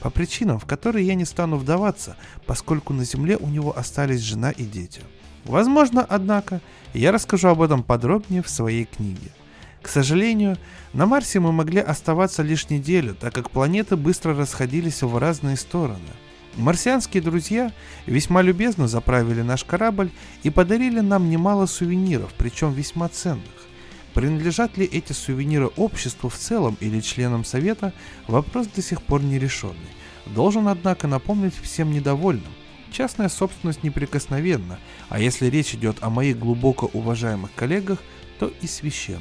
по 0.04 0.10
причинам, 0.10 0.58
в 0.58 0.66
которые 0.66 1.06
я 1.06 1.14
не 1.14 1.24
стану 1.24 1.56
вдаваться, 1.56 2.16
поскольку 2.44 2.92
на 2.92 3.04
Земле 3.04 3.38
у 3.38 3.48
него 3.48 3.76
остались 3.76 4.20
жена 4.20 4.50
и 4.50 4.62
дети. 4.62 5.00
Возможно, 5.46 6.04
однако, 6.06 6.60
я 6.92 7.10
расскажу 7.10 7.48
об 7.48 7.62
этом 7.62 7.82
подробнее 7.82 8.42
в 8.42 8.50
своей 8.50 8.84
книге– 8.84 9.32
к 9.84 9.88
сожалению, 9.88 10.56
на 10.94 11.04
Марсе 11.04 11.40
мы 11.40 11.52
могли 11.52 11.78
оставаться 11.78 12.42
лишь 12.42 12.70
неделю, 12.70 13.14
так 13.14 13.34
как 13.34 13.50
планеты 13.50 13.96
быстро 13.96 14.34
расходились 14.34 15.02
в 15.02 15.18
разные 15.18 15.58
стороны. 15.58 16.00
Марсианские 16.56 17.22
друзья 17.22 17.70
весьма 18.06 18.40
любезно 18.40 18.88
заправили 18.88 19.42
наш 19.42 19.62
корабль 19.62 20.10
и 20.42 20.48
подарили 20.48 21.00
нам 21.00 21.28
немало 21.28 21.66
сувениров, 21.66 22.32
причем 22.38 22.72
весьма 22.72 23.10
ценных. 23.10 23.63
Принадлежат 24.14 24.78
ли 24.78 24.86
эти 24.86 25.12
сувениры 25.12 25.66
обществу 25.76 26.28
в 26.28 26.36
целом 26.36 26.76
или 26.80 27.00
членам 27.00 27.44
Совета, 27.44 27.92
вопрос 28.28 28.68
до 28.68 28.80
сих 28.80 29.02
пор 29.02 29.22
не 29.22 29.38
решенный. 29.40 29.74
Должен, 30.26 30.68
однако, 30.68 31.08
напомнить 31.08 31.54
всем 31.60 31.90
недовольным. 31.92 32.52
Частная 32.92 33.28
собственность 33.28 33.82
неприкосновенна, 33.82 34.78
а 35.08 35.18
если 35.18 35.46
речь 35.46 35.74
идет 35.74 35.96
о 36.00 36.10
моих 36.10 36.38
глубоко 36.38 36.88
уважаемых 36.92 37.52
коллегах, 37.54 37.98
то 38.38 38.52
и 38.60 38.68
священна. 38.68 39.20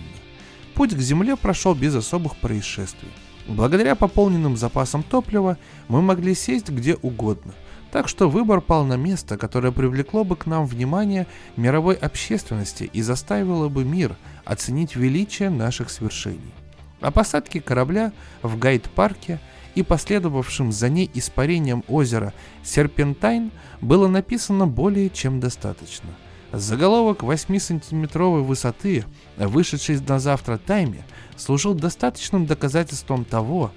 Путь 0.76 0.94
к 0.94 1.00
Земле 1.00 1.36
прошел 1.36 1.74
без 1.74 1.96
особых 1.96 2.38
происшествий. 2.38 3.10
Благодаря 3.48 3.96
пополненным 3.96 4.56
запасам 4.56 5.02
топлива 5.02 5.58
мы 5.88 6.02
могли 6.02 6.36
сесть 6.36 6.70
где 6.70 6.96
угодно, 6.96 7.54
так 7.91 8.08
что 8.08 8.30
выбор 8.30 8.62
пал 8.62 8.86
на 8.86 8.96
место, 8.96 9.38
которое 9.38 9.72
привлекло 9.72 10.24
бы 10.24 10.36
к 10.36 10.46
нам 10.46 10.66
внимание 10.66 11.28
мировой 11.58 11.96
общественности 11.96 12.89
и 12.94 13.02
заставило 13.02 13.70
бы 13.70 13.84
мир 13.84 14.16
оценить 14.46 14.96
величие 14.96 15.50
наших 15.50 15.89
свершений. 15.89 16.54
О 17.02 17.12
посадке 17.12 17.60
корабля 17.60 18.14
в 18.41 18.58
гайд-парке 18.58 19.39
и 19.76 19.84
последовавшим 19.84 20.72
за 20.72 20.89
ней 20.89 21.10
испарением 21.14 21.84
озера 21.88 22.34
Серпентайн 22.64 23.52
было 23.82 24.08
написано 24.08 24.68
более 24.68 25.10
чем 25.10 25.39
достаточно. 25.39 26.10
Заголовок 26.52 27.24
8-сантиметровой 27.24 28.44
высоты, 28.44 29.06
вышедший 29.38 30.00
на 30.00 30.20
завтра 30.20 30.58
тайме, 30.58 31.04
служил 31.36 31.74
достаточным 31.74 32.46
доказательством 32.46 33.26
того, 33.26 33.72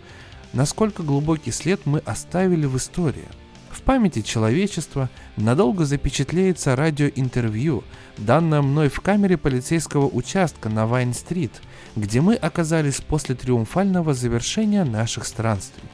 насколько 0.52 1.02
глубокий 1.02 1.52
след 1.52 1.86
мы 1.86 2.00
оставили 2.00 2.66
в 2.66 2.76
истории. 2.76 3.28
Памяти 3.86 4.22
человечества 4.22 5.08
надолго 5.36 5.84
запечатлеется 5.84 6.74
радиоинтервью, 6.74 7.84
данное 8.18 8.60
мной 8.60 8.88
в 8.88 9.00
камере 9.00 9.36
полицейского 9.36 10.06
участка 10.08 10.68
на 10.68 10.88
Вайн-стрит, 10.88 11.62
где 11.94 12.20
мы 12.20 12.34
оказались 12.34 13.00
после 13.00 13.36
триумфального 13.36 14.12
завершения 14.12 14.82
наших 14.82 15.24
странствий. 15.24 15.84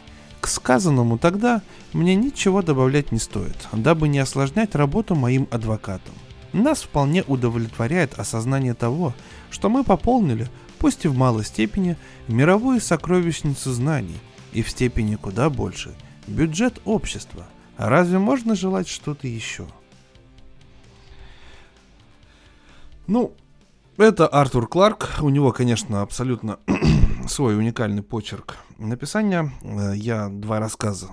К 0.41 0.49
сказанному 0.49 1.19
тогда 1.19 1.61
мне 1.93 2.15
ничего 2.15 2.63
добавлять 2.63 3.13
не 3.13 3.19
стоит, 3.19 3.69
дабы 3.73 4.09
не 4.09 4.21
осложнять 4.21 4.75
работу 4.75 5.15
моим 5.15 5.47
адвокатам. 5.51 6.15
Нас 6.55 6.81
вполне 6.81 7.23
удовлетворяет 7.25 8.19
осознание 8.19 8.73
того, 8.73 9.13
что 9.51 9.69
мы 9.69 9.85
пополнили, 9.85 10.49
пусть 10.79 11.05
и 11.05 11.09
в 11.09 11.15
малой 11.15 11.45
степени, 11.45 11.99
мировую 12.27 12.81
сокровищницу 12.81 13.71
знаний, 13.71 14.19
и 14.55 14.63
в 14.63 14.71
степени 14.71 15.17
куда 15.17 15.51
больше, 15.51 15.95
бюджет 16.27 16.81
общества. 16.87 17.45
Разве 17.85 18.21
можно 18.21 18.55
желать 18.55 18.87
что-то 18.87 19.27
еще? 19.27 19.67
Ну, 23.09 23.35
это 23.97 24.29
Артур 24.29 24.69
Кларк. 24.69 25.17
У 25.21 25.29
него, 25.31 25.51
конечно, 25.51 26.01
абсолютно 26.01 26.61
свой 27.29 27.59
уникальный 27.59 28.05
почерк 28.05 28.59
написания. 28.79 29.53
Э, 29.63 29.95
я 29.97 30.29
два 30.29 30.61
рассказа 30.61 31.09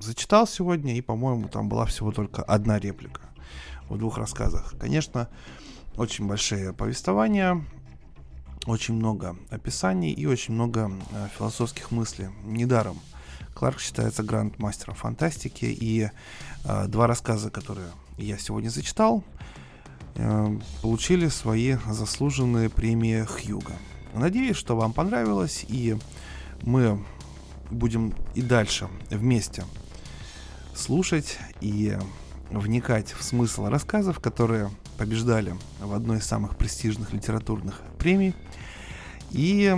зачитал 0.00 0.46
сегодня, 0.46 0.96
и, 0.96 1.02
по-моему, 1.02 1.48
там 1.48 1.68
была 1.68 1.84
всего 1.84 2.12
только 2.12 2.42
одна 2.42 2.78
реплика 2.78 3.20
в 3.90 3.98
двух 3.98 4.16
рассказах. 4.16 4.72
Конечно, 4.80 5.28
очень 5.98 6.26
большие 6.26 6.72
повествования, 6.72 7.62
очень 8.64 8.94
много 8.94 9.36
описаний 9.50 10.12
и 10.12 10.24
очень 10.24 10.54
много 10.54 10.90
э, 11.10 11.28
философских 11.36 11.90
мыслей. 11.90 12.30
Недаром 12.42 12.98
Кларк 13.54 13.80
считается 13.80 14.22
гранд-мастером 14.22 14.94
фантастики, 14.94 15.66
и 15.66 16.10
э, 16.64 16.86
два 16.88 17.06
рассказа, 17.06 17.50
которые 17.50 17.88
я 18.18 18.36
сегодня 18.36 18.68
зачитал, 18.68 19.24
э, 20.16 20.58
получили 20.82 21.28
свои 21.28 21.76
заслуженные 21.88 22.68
премии 22.68 23.24
Хьюга. 23.24 23.74
Надеюсь, 24.14 24.56
что 24.56 24.76
вам 24.76 24.92
понравилось, 24.92 25.64
и 25.68 25.96
мы 26.62 27.04
будем 27.70 28.14
и 28.34 28.42
дальше 28.42 28.88
вместе 29.10 29.64
слушать 30.74 31.38
и 31.60 31.96
вникать 32.50 33.12
в 33.12 33.22
смысл 33.22 33.66
рассказов, 33.66 34.20
которые 34.20 34.70
побеждали 34.98 35.54
в 35.80 35.92
одной 35.94 36.18
из 36.18 36.24
самых 36.24 36.56
престижных 36.56 37.12
литературных 37.12 37.80
премий. 37.98 38.34
И 39.30 39.74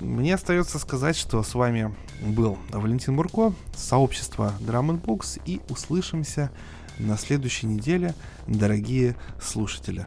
мне 0.00 0.34
остается 0.34 0.78
сказать, 0.78 1.16
что 1.16 1.42
с 1.42 1.54
вами 1.54 1.94
был 2.22 2.58
Валентин 2.70 3.16
Бурко, 3.16 3.52
сообщество 3.76 4.52
Drum 4.60 5.00
Books, 5.02 5.40
и 5.44 5.60
услышимся 5.68 6.50
на 6.98 7.16
следующей 7.16 7.66
неделе, 7.66 8.14
дорогие 8.46 9.16
слушатели. 9.40 10.06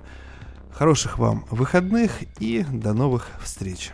Хороших 0.72 1.18
вам 1.18 1.46
выходных 1.50 2.24
и 2.39 2.66
до 2.70 2.93
новых 2.93 3.30
встреч! 3.41 3.91